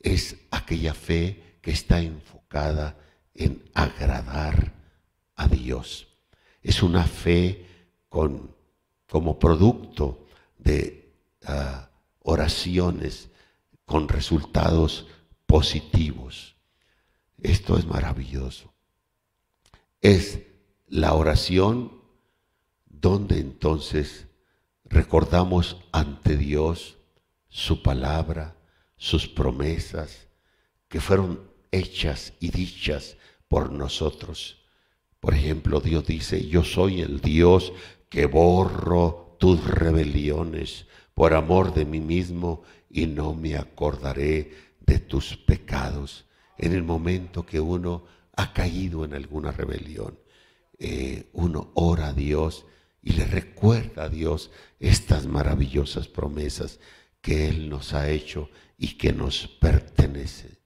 [0.00, 2.96] es aquella fe que está enfocada
[3.34, 4.72] en agradar
[5.34, 6.08] a Dios.
[6.62, 7.66] Es una fe
[8.08, 8.54] con,
[9.08, 10.26] como producto
[10.58, 11.12] de
[11.46, 11.88] ah,
[12.20, 13.30] oraciones
[13.84, 15.06] con resultados
[15.46, 16.56] positivos.
[17.42, 18.73] Esto es maravilloso.
[20.04, 20.40] Es
[20.86, 21.90] la oración
[22.84, 24.26] donde entonces
[24.84, 26.98] recordamos ante Dios
[27.48, 28.54] su palabra,
[28.98, 30.28] sus promesas,
[30.88, 31.40] que fueron
[31.72, 33.16] hechas y dichas
[33.48, 34.66] por nosotros.
[35.20, 37.72] Por ejemplo, Dios dice, yo soy el Dios
[38.10, 45.38] que borro tus rebeliones por amor de mí mismo y no me acordaré de tus
[45.38, 46.26] pecados.
[46.58, 48.04] En el momento que uno
[48.36, 50.18] ha caído en alguna rebelión,
[50.78, 52.66] eh, uno ora a Dios
[53.02, 56.80] y le recuerda a Dios estas maravillosas promesas
[57.20, 60.58] que Él nos ha hecho y que nos pertenece.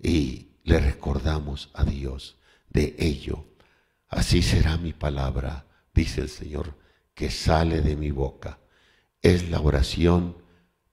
[0.00, 3.46] Y le recordamos a Dios de ello.
[4.08, 6.76] Así será mi palabra, dice el Señor,
[7.14, 8.60] que sale de mi boca.
[9.22, 10.36] Es la oración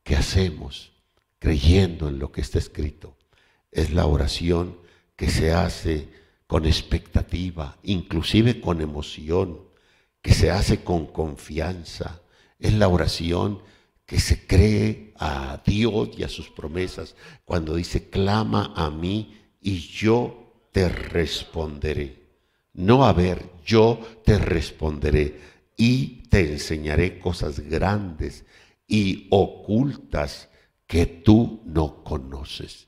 [0.03, 0.93] que hacemos
[1.39, 3.17] creyendo en lo que está escrito.
[3.71, 4.79] Es la oración
[5.15, 6.09] que se hace
[6.47, 9.61] con expectativa, inclusive con emoción,
[10.21, 12.21] que se hace con confianza.
[12.59, 13.61] Es la oración
[14.05, 19.79] que se cree a Dios y a sus promesas cuando dice, clama a mí y
[19.79, 22.23] yo te responderé.
[22.73, 25.39] No a ver, yo te responderé
[25.77, 28.45] y te enseñaré cosas grandes
[28.87, 30.49] y ocultas
[30.85, 32.87] que tú no conoces.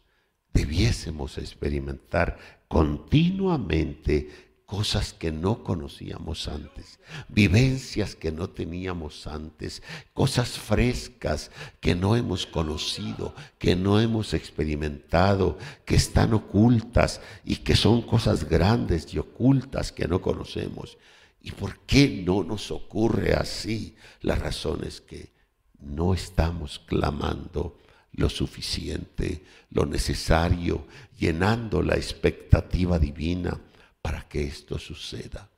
[0.58, 4.28] Debiésemos experimentar continuamente
[4.66, 9.84] cosas que no conocíamos antes, vivencias que no teníamos antes,
[10.16, 17.76] cosas frescas que no hemos conocido, que no hemos experimentado, que están ocultas y que
[17.76, 20.98] son cosas grandes y ocultas que no conocemos.
[21.40, 23.96] ¿Y por qué no nos ocurre así?
[24.22, 25.32] La razón es que
[25.80, 27.78] no estamos clamando
[28.18, 30.86] lo suficiente, lo necesario,
[31.18, 33.58] llenando la expectativa divina
[34.02, 35.50] para que esto suceda.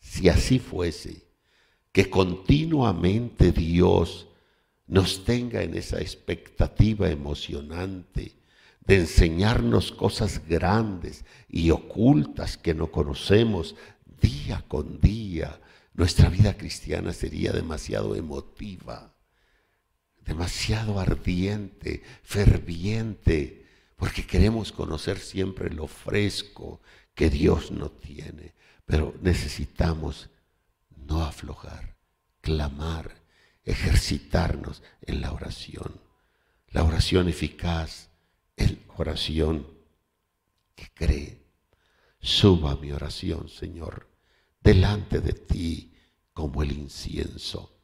[0.00, 1.28] Si así fuese,
[1.92, 4.26] que continuamente Dios
[4.86, 8.34] nos tenga en esa expectativa emocionante
[8.84, 13.76] de enseñarnos cosas grandes y ocultas que no conocemos
[14.20, 15.60] día con día,
[15.92, 19.12] nuestra vida cristiana sería demasiado emotiva,
[20.24, 26.80] demasiado ardiente, ferviente, porque queremos conocer siempre lo fresco,
[27.14, 28.54] que Dios no tiene.
[28.84, 30.28] Pero necesitamos
[30.96, 31.96] no aflojar,
[32.40, 33.22] clamar,
[33.64, 36.00] ejercitarnos en la oración.
[36.68, 38.08] La oración eficaz
[38.56, 39.66] es oración
[40.74, 41.42] que cree.
[42.20, 44.08] Suba mi oración, Señor,
[44.60, 45.94] delante de ti
[46.32, 47.78] como el incienso,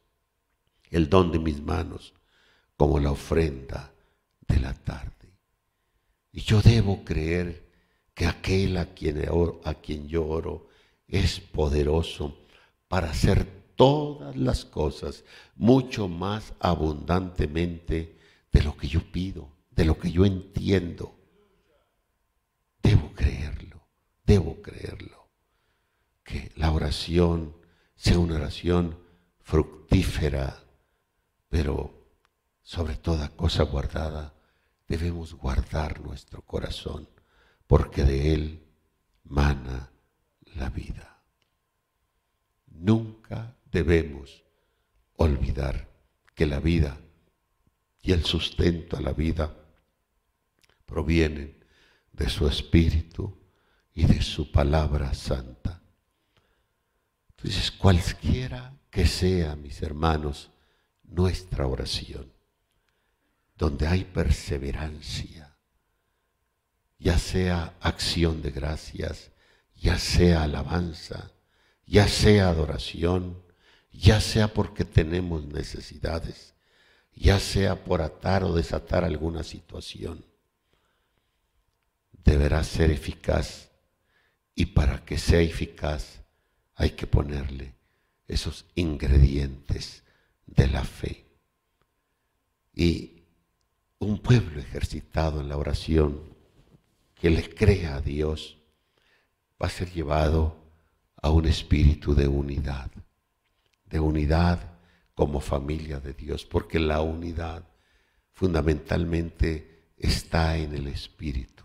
[0.90, 2.14] el don de mis manos
[2.78, 3.92] como la ofrenda
[4.46, 5.34] de la tarde.
[6.32, 7.68] Y yo debo creer
[8.14, 9.28] que aquel a quien,
[9.64, 10.68] a quien yo oro
[11.08, 12.38] es poderoso
[12.86, 15.24] para hacer todas las cosas
[15.56, 18.16] mucho más abundantemente
[18.52, 21.16] de lo que yo pido, de lo que yo entiendo.
[22.80, 23.88] Debo creerlo,
[24.24, 25.28] debo creerlo.
[26.22, 27.56] Que la oración
[27.96, 28.96] sea una oración
[29.40, 30.62] fructífera,
[31.48, 31.97] pero
[32.68, 34.34] sobre toda cosa guardada,
[34.86, 37.08] debemos guardar nuestro corazón
[37.66, 38.62] porque de Él
[39.24, 39.90] mana
[40.54, 41.22] la vida.
[42.66, 44.44] Nunca debemos
[45.16, 45.88] olvidar
[46.34, 47.00] que la vida
[48.02, 49.50] y el sustento a la vida
[50.84, 51.64] provienen
[52.12, 53.34] de su Espíritu
[53.94, 55.80] y de su palabra santa.
[57.30, 60.50] Entonces, cualquiera que sea, mis hermanos,
[61.02, 62.36] nuestra oración,
[63.58, 65.56] donde hay perseverancia,
[66.96, 69.32] ya sea acción de gracias,
[69.74, 71.32] ya sea alabanza,
[71.84, 73.42] ya sea adoración,
[73.90, 76.54] ya sea porque tenemos necesidades,
[77.12, 80.24] ya sea por atar o desatar alguna situación,
[82.12, 83.70] deberá ser eficaz
[84.54, 86.20] y para que sea eficaz
[86.76, 87.74] hay que ponerle
[88.28, 90.04] esos ingredientes
[90.46, 91.26] de la fe.
[92.72, 93.17] Y
[94.00, 96.20] un pueblo ejercitado en la oración
[97.14, 98.58] que le crea a Dios,
[99.60, 100.56] va a ser llevado
[101.20, 102.90] a un espíritu de unidad,
[103.86, 104.78] de unidad
[105.14, 107.64] como familia de Dios, porque la unidad
[108.30, 111.64] fundamentalmente está en el espíritu,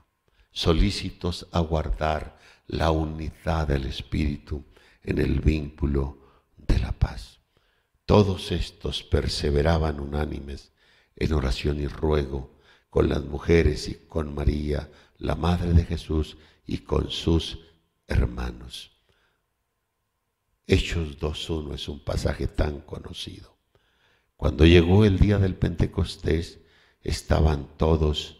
[0.52, 4.66] solícitos a guardar la unidad del espíritu
[5.04, 6.18] en el vínculo
[6.58, 7.40] de la paz.
[8.06, 10.73] Todos estos perseveraban unánimes
[11.16, 12.59] en oración y ruego
[12.89, 17.59] con las mujeres y con María, la Madre de Jesús, y con sus
[18.07, 18.91] hermanos.
[20.68, 23.57] Hechos 2.1 es un pasaje tan conocido.
[24.38, 26.59] Cuando llegó el día del Pentecostés,
[27.01, 28.38] estaban todos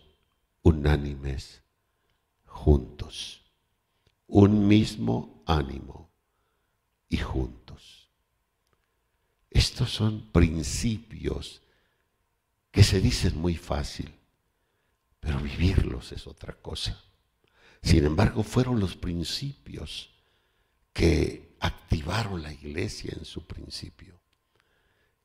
[0.62, 1.64] unánimes,
[2.46, 3.44] juntos,
[4.28, 6.12] un mismo ánimo
[7.10, 8.10] y juntos.
[9.50, 11.63] Estos son principios
[12.74, 14.12] que se dicen muy fácil,
[15.20, 17.00] pero vivirlos es otra cosa.
[17.84, 20.10] Sin embargo, fueron los principios
[20.92, 24.20] que activaron la iglesia en su principio,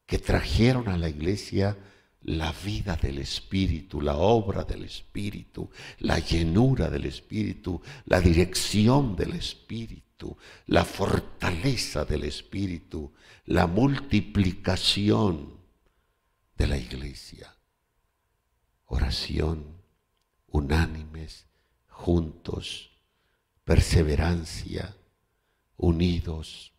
[0.05, 1.78] que trajeron a la iglesia
[2.20, 5.70] la vida del Espíritu, la obra del Espíritu,
[6.01, 10.36] la llenura del Espíritu, la dirección del Espíritu,
[10.66, 13.11] la fortaleza del Espíritu,
[13.46, 15.58] la multiplicación
[16.59, 17.55] de la iglesia.
[18.87, 19.81] Oración,
[20.49, 21.47] unánimes,
[21.87, 22.91] juntos,
[23.65, 24.97] perseverancia,
[25.77, 26.73] unidos.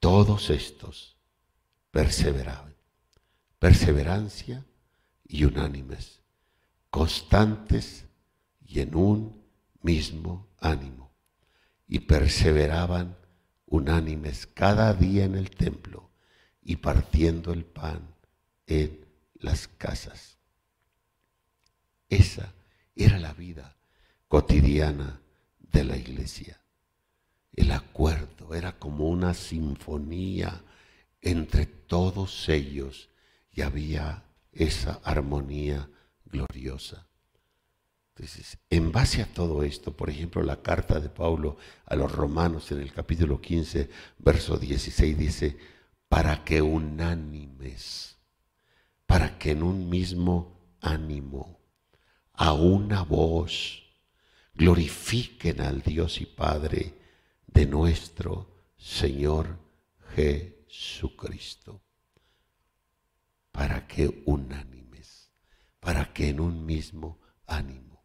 [0.00, 1.18] Todos estos
[1.90, 2.74] perseveraban.
[3.58, 4.64] Perseverancia
[5.26, 6.20] y unánimes,
[6.90, 8.06] constantes
[8.66, 9.44] y en un
[9.82, 11.12] mismo ánimo.
[11.86, 13.16] Y perseveraban
[13.66, 16.10] unánimes cada día en el templo
[16.62, 18.13] y partiendo el pan
[18.66, 19.04] en
[19.34, 20.38] las casas.
[22.08, 22.52] Esa
[22.94, 23.76] era la vida
[24.28, 25.20] cotidiana
[25.58, 26.60] de la iglesia.
[27.52, 30.62] El acuerdo era como una sinfonía
[31.20, 33.08] entre todos ellos
[33.52, 35.88] y había esa armonía
[36.26, 37.06] gloriosa.
[38.16, 41.56] Entonces, en base a todo esto, por ejemplo, la carta de Pablo
[41.86, 45.56] a los romanos en el capítulo 15, verso 16 dice,
[46.08, 48.13] para que unánimes,
[49.06, 51.60] para que en un mismo ánimo,
[52.32, 53.82] a una voz,
[54.54, 56.94] glorifiquen al Dios y Padre
[57.46, 59.58] de nuestro Señor
[60.14, 61.82] Jesucristo.
[63.52, 65.30] Para que unánimes,
[65.80, 68.04] para que en un mismo ánimo,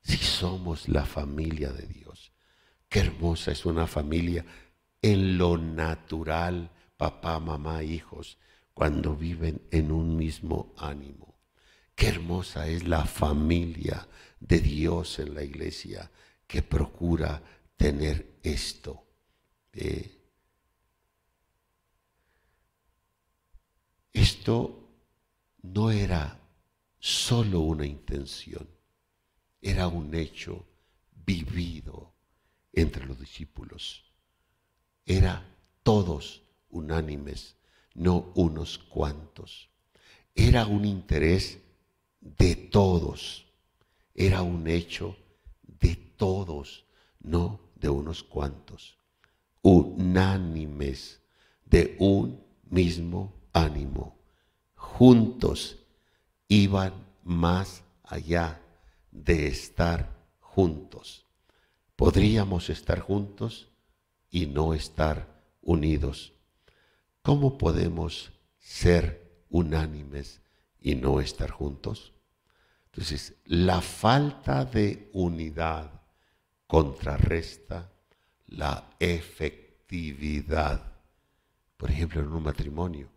[0.00, 2.32] si somos la familia de Dios,
[2.88, 4.44] qué hermosa es una familia
[5.02, 8.38] en lo natural, papá, mamá, hijos,
[8.74, 11.38] cuando viven en un mismo ánimo.
[11.94, 14.06] Qué hermosa es la familia
[14.40, 16.10] de Dios en la iglesia
[16.46, 17.42] que procura
[17.76, 19.06] tener esto.
[19.72, 20.20] Eh,
[24.12, 24.88] esto
[25.62, 26.40] no era
[26.98, 28.68] solo una intención,
[29.60, 30.66] era un hecho
[31.24, 32.14] vivido
[32.72, 34.04] entre los discípulos.
[35.06, 35.44] Era
[35.82, 37.56] todos unánimes,
[37.94, 39.70] no unos cuantos.
[40.34, 41.60] Era un interés
[42.20, 43.46] de todos,
[44.14, 45.16] era un hecho
[45.62, 46.86] de todos,
[47.20, 48.98] no de unos cuantos.
[49.62, 51.20] Unánimes,
[51.64, 54.18] de un mismo ánimo,
[54.74, 55.78] juntos,
[56.48, 56.92] iban
[57.22, 58.60] más allá
[59.10, 61.26] de estar juntos.
[61.96, 63.68] Podríamos estar juntos
[64.30, 66.33] y no estar unidos.
[67.24, 70.42] ¿Cómo podemos ser unánimes
[70.78, 72.12] y no estar juntos?
[72.84, 76.02] Entonces, la falta de unidad
[76.66, 77.90] contrarresta
[78.48, 80.92] la efectividad.
[81.78, 83.08] Por ejemplo, en un matrimonio.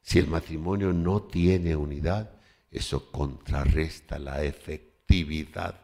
[0.00, 2.40] Si el matrimonio no tiene unidad,
[2.70, 5.78] eso contrarresta la efectividad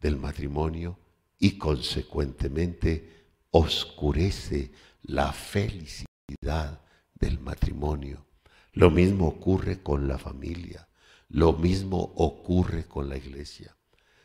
[0.00, 0.98] del matrimonio
[1.38, 6.07] y consecuentemente oscurece la felicidad
[7.14, 8.26] del matrimonio.
[8.72, 10.88] Lo mismo ocurre con la familia,
[11.28, 13.76] lo mismo ocurre con la iglesia.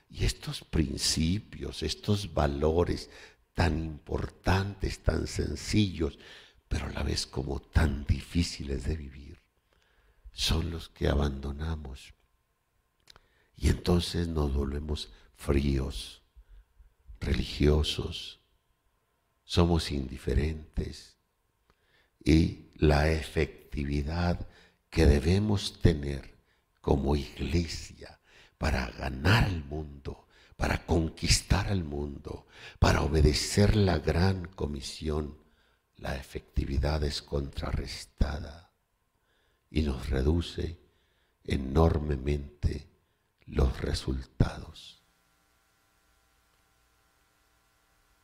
[0.10, 3.10] Y estos principios, estos valores
[3.54, 6.20] tan importantes, tan sencillos,
[6.68, 9.42] pero a la vez como tan difíciles de vivir,
[10.32, 12.14] son los que abandonamos.
[13.56, 16.22] Y entonces nos volvemos fríos,
[17.20, 18.40] religiosos,
[19.44, 21.13] somos indiferentes.
[22.24, 24.48] Y la efectividad
[24.90, 26.38] que debemos tener
[26.82, 28.20] como iglesia
[28.58, 32.48] para ganar el mundo, para conquistar el mundo,
[32.80, 35.38] para obedecer la gran comisión,
[35.98, 38.72] la efectividad es contrarrestada
[39.70, 40.80] y nos reduce
[41.44, 42.90] enormemente
[43.46, 45.04] los resultados.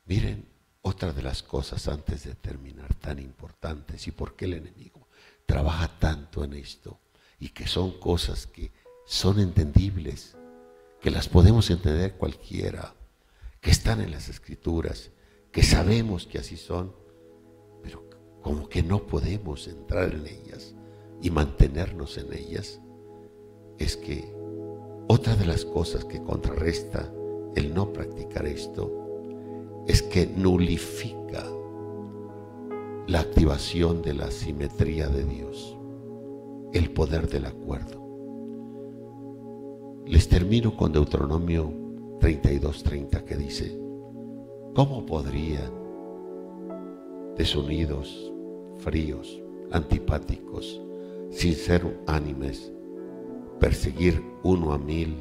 [0.05, 0.48] Miren
[0.81, 5.07] otra de las cosas antes de terminar tan importantes y por qué el enemigo
[5.45, 6.99] trabaja tanto en esto
[7.39, 8.71] y que son cosas que
[9.05, 10.37] son entendibles,
[11.01, 12.93] que las podemos entender cualquiera,
[13.59, 15.11] que están en las escrituras,
[15.51, 16.95] que sabemos que así son,
[17.81, 18.07] pero
[18.41, 20.75] como que no podemos entrar en ellas
[21.21, 22.79] y mantenernos en ellas,
[23.77, 24.31] es que
[25.07, 27.11] otra de las cosas que contrarresta
[27.55, 29.08] el no practicar esto
[29.89, 31.43] es que nulifica
[33.07, 35.75] la activación de la simetría de Dios,
[36.73, 37.99] el poder del acuerdo.
[40.05, 41.73] Les termino con Deuteronomio
[42.19, 43.79] 32:30 que dice,
[44.75, 45.73] ¿cómo podrían
[47.35, 48.31] desunidos,
[48.77, 50.79] fríos, antipáticos,
[51.31, 52.71] sin ser ánimes,
[53.59, 55.15] perseguir uno a mil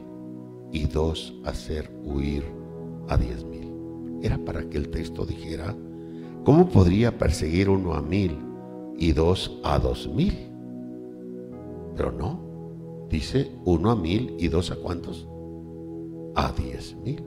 [0.72, 2.44] y dos hacer huir
[3.08, 3.67] a diez mil.
[4.22, 5.74] Era para que el texto dijera,
[6.44, 8.36] ¿cómo podría perseguir uno a mil
[8.96, 10.34] y dos a dos mil?
[11.96, 12.40] Pero no,
[13.08, 15.28] dice uno a mil y dos a cuántos?
[16.34, 17.22] A diez mil.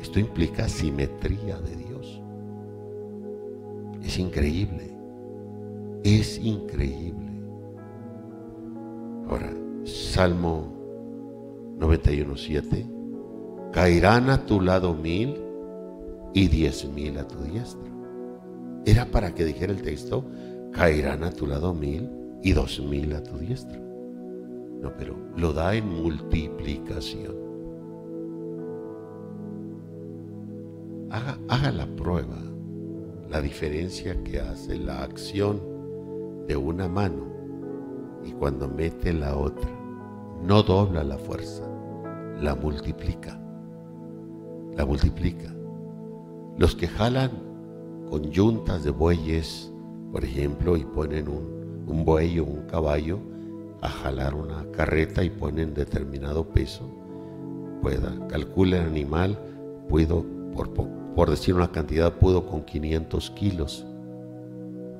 [0.00, 2.20] Esto implica simetría de Dios.
[4.02, 4.94] Es increíble,
[6.02, 7.30] es increíble.
[9.28, 9.52] Ahora,
[9.84, 10.82] Salmo
[11.78, 15.51] 91.7, caerán a tu lado mil
[16.34, 17.90] y diez mil a tu diestra.
[18.84, 20.24] Era para que dijera el texto,
[20.72, 22.10] caerán a tu lado mil
[22.42, 23.78] y dos mil a tu diestra.
[23.78, 27.36] No, pero lo da en multiplicación.
[31.10, 32.38] Haga, haga la prueba,
[33.30, 35.60] la diferencia que hace la acción
[36.48, 37.32] de una mano
[38.24, 39.68] y cuando mete la otra,
[40.42, 41.62] no dobla la fuerza,
[42.40, 43.38] la multiplica.
[44.76, 45.52] La multiplica.
[46.58, 47.30] Los que jalan
[48.08, 49.72] con yuntas de bueyes,
[50.12, 53.18] por ejemplo, y ponen un, buey o un caballo
[53.80, 56.88] a jalar una carreta y ponen determinado peso,
[57.80, 59.38] pueda, calcula el animal,
[59.88, 60.24] puedo,
[61.14, 63.86] por, decir una cantidad, puedo con 500 kilos.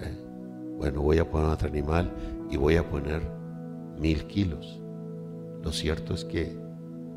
[0.01, 0.17] ¿Eh?
[0.79, 2.11] Bueno, voy a poner otro animal
[2.51, 3.23] y voy a poner
[3.99, 4.81] mil kilos.
[5.63, 6.57] Lo cierto es que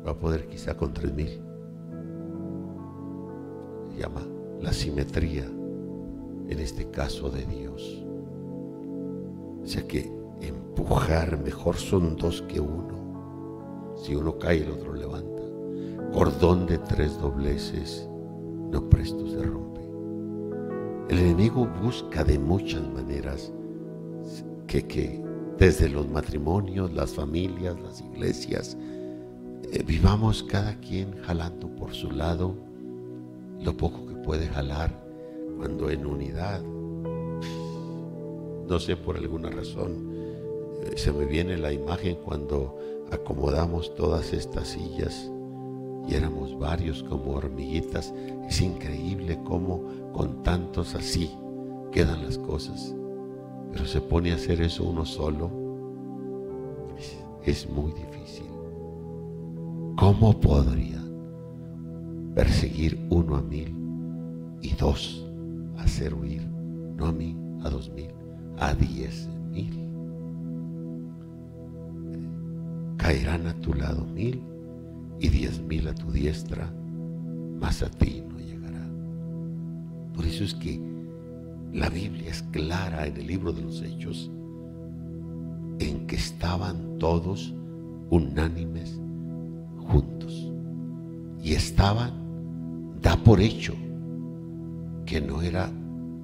[0.06, 1.28] va a poder quizá con tres mil.
[1.28, 1.45] Se
[3.96, 4.26] llama
[4.60, 8.04] la simetría, en este caso de Dios.
[9.62, 13.94] O sea que empujar mejor son dos que uno.
[13.96, 15.42] Si uno cae, el otro levanta.
[16.12, 18.08] Cordón de tres dobleces,
[18.70, 19.80] no presto se rompe.
[21.08, 23.52] El enemigo busca de muchas maneras
[24.66, 25.22] que, que
[25.58, 28.76] desde los matrimonios, las familias, las iglesias,
[29.72, 32.65] eh, vivamos cada quien jalando por su lado
[33.60, 35.04] lo poco que puede jalar
[35.56, 36.62] cuando en unidad,
[38.68, 40.10] no sé por alguna razón,
[40.82, 42.76] eh, se me viene la imagen cuando
[43.10, 45.30] acomodamos todas estas sillas
[46.08, 48.12] y éramos varios como hormiguitas.
[48.48, 51.30] Es increíble cómo con tantos así
[51.92, 52.94] quedan las cosas.
[53.72, 55.50] Pero se pone a hacer eso uno solo,
[57.44, 58.46] es muy difícil.
[59.96, 61.05] ¿Cómo podría
[62.36, 63.74] perseguir uno a mil
[64.60, 65.26] y dos
[65.78, 66.46] hacer huir,
[66.96, 68.10] no a mí, a dos mil,
[68.58, 69.72] a diez mil?
[72.98, 74.42] Caerán a tu lado mil
[75.18, 76.70] y diez mil a tu diestra,
[77.58, 78.86] mas a ti no llegará.
[80.14, 80.78] Por eso es que
[81.72, 84.30] la Biblia es clara en el libro de los Hechos
[85.78, 87.54] en que estaban todos
[88.10, 89.00] unánimes
[89.78, 90.52] juntos.
[91.42, 92.25] Y estaban,
[93.00, 93.74] da por hecho,
[95.04, 95.70] que no era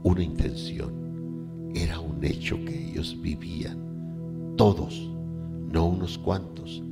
[0.02, 5.10] una intención, era un hecho que ellos vivían, todos,
[5.72, 6.82] no unos cuantos,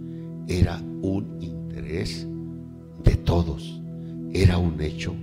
[0.46, 2.26] era un interés
[3.04, 3.80] de todos,
[4.32, 5.14] era un hecho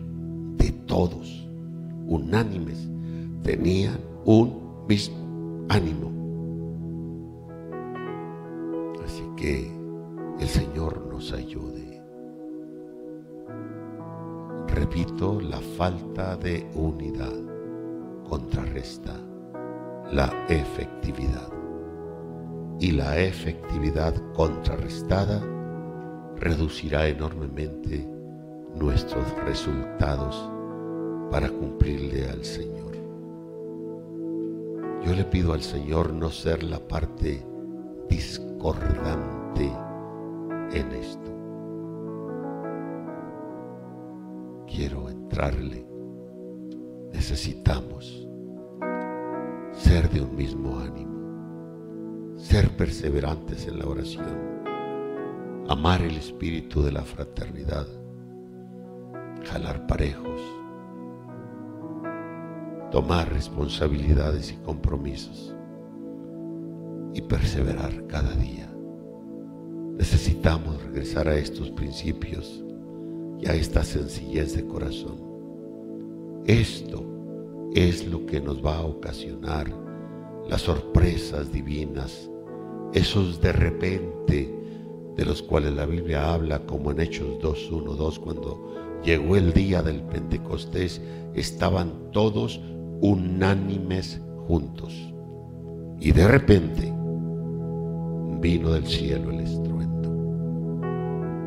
[0.58, 1.48] de todos,
[2.08, 2.88] unánimes
[3.44, 6.12] tenían un mismo ánimo.
[9.06, 9.72] Así que
[10.40, 11.97] el Señor nos ayude.
[14.90, 17.34] Repito, la falta de unidad
[18.24, 19.14] contrarresta
[20.14, 21.52] la efectividad.
[22.80, 25.44] Y la efectividad contrarrestada
[26.38, 28.08] reducirá enormemente
[28.76, 30.50] nuestros resultados
[31.32, 32.96] para cumplirle al Señor.
[35.06, 37.46] Yo le pido al Señor no ser la parte
[38.10, 39.70] discordante
[40.72, 41.37] en esto.
[44.68, 45.88] Quiero entrarle.
[47.14, 48.28] Necesitamos
[49.72, 54.62] ser de un mismo ánimo, ser perseverantes en la oración,
[55.70, 57.88] amar el espíritu de la fraternidad,
[59.46, 60.42] jalar parejos,
[62.92, 65.56] tomar responsabilidades y compromisos
[67.14, 68.70] y perseverar cada día.
[69.98, 72.64] Necesitamos regresar a estos principios
[73.40, 75.18] y a esta sencillez de corazón.
[76.46, 77.04] Esto
[77.74, 79.72] es lo que nos va a ocasionar
[80.50, 82.30] las sorpresas divinas,
[82.94, 84.54] esos de repente
[85.16, 89.52] de los cuales la Biblia habla como en Hechos 2, 1, 2, cuando llegó el
[89.52, 91.02] día del Pentecostés,
[91.34, 92.62] estaban todos
[93.02, 94.94] unánimes juntos.
[96.00, 96.94] Y de repente
[98.40, 99.77] vino del cielo el estruendo.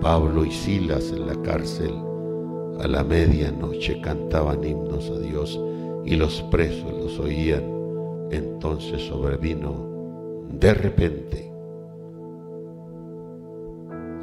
[0.00, 1.92] Pablo y Silas en la cárcel
[2.80, 5.60] a la medianoche cantaban himnos a Dios
[6.06, 7.62] y los presos los oían.
[8.30, 9.90] Entonces sobrevino
[10.50, 11.52] de repente.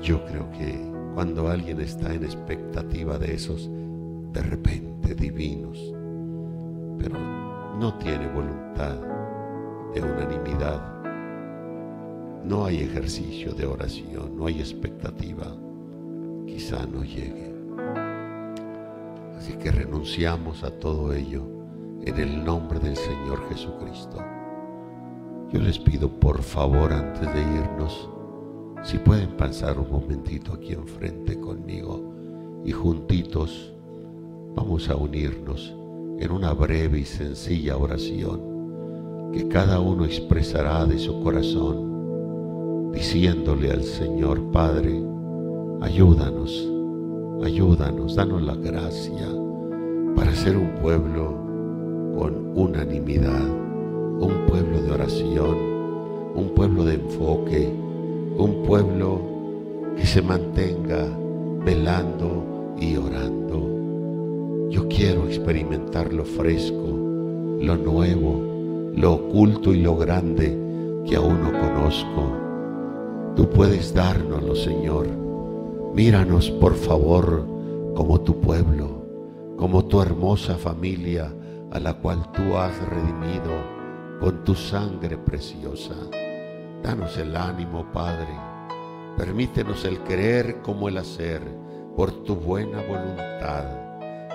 [0.02, 0.80] Yo creo que
[1.14, 3.70] cuando alguien está en expectativa de esos
[4.34, 5.94] de repente divinos,
[6.98, 7.20] pero
[7.80, 8.98] no tiene voluntad
[9.94, 10.96] de unanimidad.
[12.44, 15.56] No hay ejercicio de oración, no hay expectativa.
[16.48, 17.54] Quizá no llegue.
[19.38, 21.44] Así que renunciamos a todo ello
[22.04, 24.18] en el nombre del Señor Jesucristo.
[25.52, 28.10] Yo les pido por favor antes de irnos,
[28.84, 32.14] si pueden pasar un momentito aquí enfrente conmigo
[32.66, 33.74] y juntitos
[34.56, 35.76] vamos a unirnos
[36.20, 43.84] en una breve y sencilla oración que cada uno expresará de su corazón, diciéndole al
[43.84, 45.02] Señor Padre,
[45.82, 46.68] ayúdanos,
[47.44, 49.28] ayúdanos, danos la gracia
[50.16, 51.34] para ser un pueblo
[52.18, 53.48] con unanimidad,
[54.20, 55.58] un pueblo de oración,
[56.36, 57.74] un pueblo de enfoque,
[58.38, 59.22] un pueblo
[59.96, 61.08] que se mantenga
[61.64, 63.78] velando y orando
[64.70, 66.88] yo quiero experimentar lo fresco,
[67.62, 70.58] lo nuevo, lo oculto y lo grande
[71.08, 72.34] que aún no conozco.
[73.36, 75.27] Tú puedes dárnoslo, Señor.
[75.94, 77.46] Míranos, por favor,
[77.96, 79.04] como tu pueblo,
[79.58, 81.34] como tu hermosa familia
[81.72, 83.52] a la cual tú has redimido
[84.20, 85.96] con tu sangre preciosa.
[86.84, 88.30] Danos el ánimo, Padre.
[89.18, 91.42] Permítenos el querer como el hacer
[91.96, 93.66] por tu buena voluntad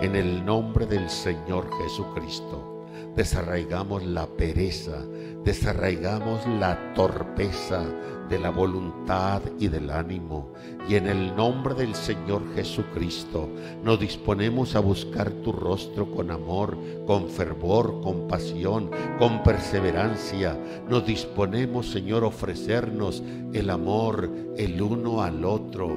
[0.03, 2.85] en el nombre del Señor Jesucristo.
[3.15, 5.05] Desarraigamos la pereza,
[5.45, 7.85] desarraigamos la torpeza
[8.33, 10.55] de la voluntad y del ánimo.
[10.89, 13.47] Y en el nombre del Señor Jesucristo
[13.85, 20.59] nos disponemos a buscar tu rostro con amor, con fervor, con pasión, con perseverancia.
[20.89, 23.23] Nos disponemos, Señor, a ofrecernos
[23.53, 25.95] el amor el uno al otro.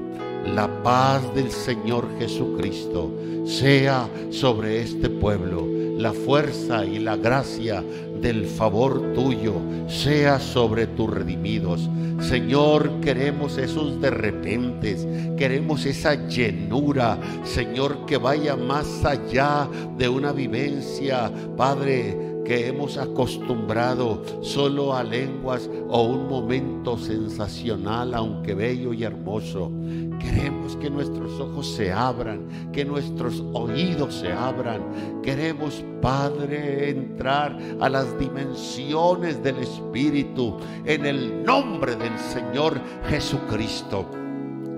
[0.53, 3.13] La paz del Señor Jesucristo
[3.45, 5.65] sea sobre este pueblo.
[5.97, 7.81] La fuerza y la gracia
[8.25, 11.87] del favor tuyo sea sobre tus redimidos.
[12.19, 15.07] Señor, queremos esos de repentes,
[15.37, 19.69] queremos esa llenura, Señor, que vaya más allá
[19.99, 28.53] de una vivencia, Padre, que hemos acostumbrado solo a lenguas o un momento sensacional, aunque
[28.53, 29.71] bello y hermoso.
[30.19, 35.21] Queremos que nuestros ojos se abran, que nuestros oídos se abran.
[35.21, 42.79] Queremos, Padre, entrar a las dimensiones del Espíritu en el nombre del Señor
[43.09, 44.24] Jesucristo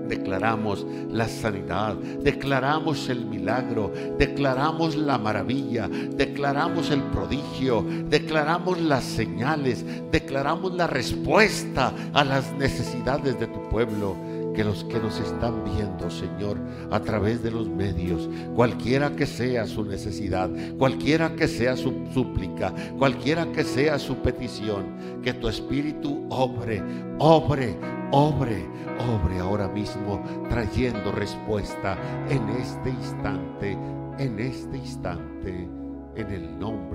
[0.08, 9.84] declaramos la sanidad, declaramos el milagro, declaramos la maravilla, declaramos el prodigio, declaramos las señales,
[10.10, 14.16] declaramos la respuesta a las necesidades de tu pueblo
[14.58, 16.58] que los que nos están viendo, Señor,
[16.90, 22.74] a través de los medios, cualquiera que sea su necesidad, cualquiera que sea su súplica,
[22.98, 26.82] cualquiera que sea su petición, que tu Espíritu obre,
[27.20, 27.78] obre,
[28.10, 28.66] obre,
[29.08, 31.96] obre ahora mismo, trayendo respuesta
[32.28, 33.78] en este instante,
[34.18, 35.68] en este instante,
[36.16, 36.87] en el nombre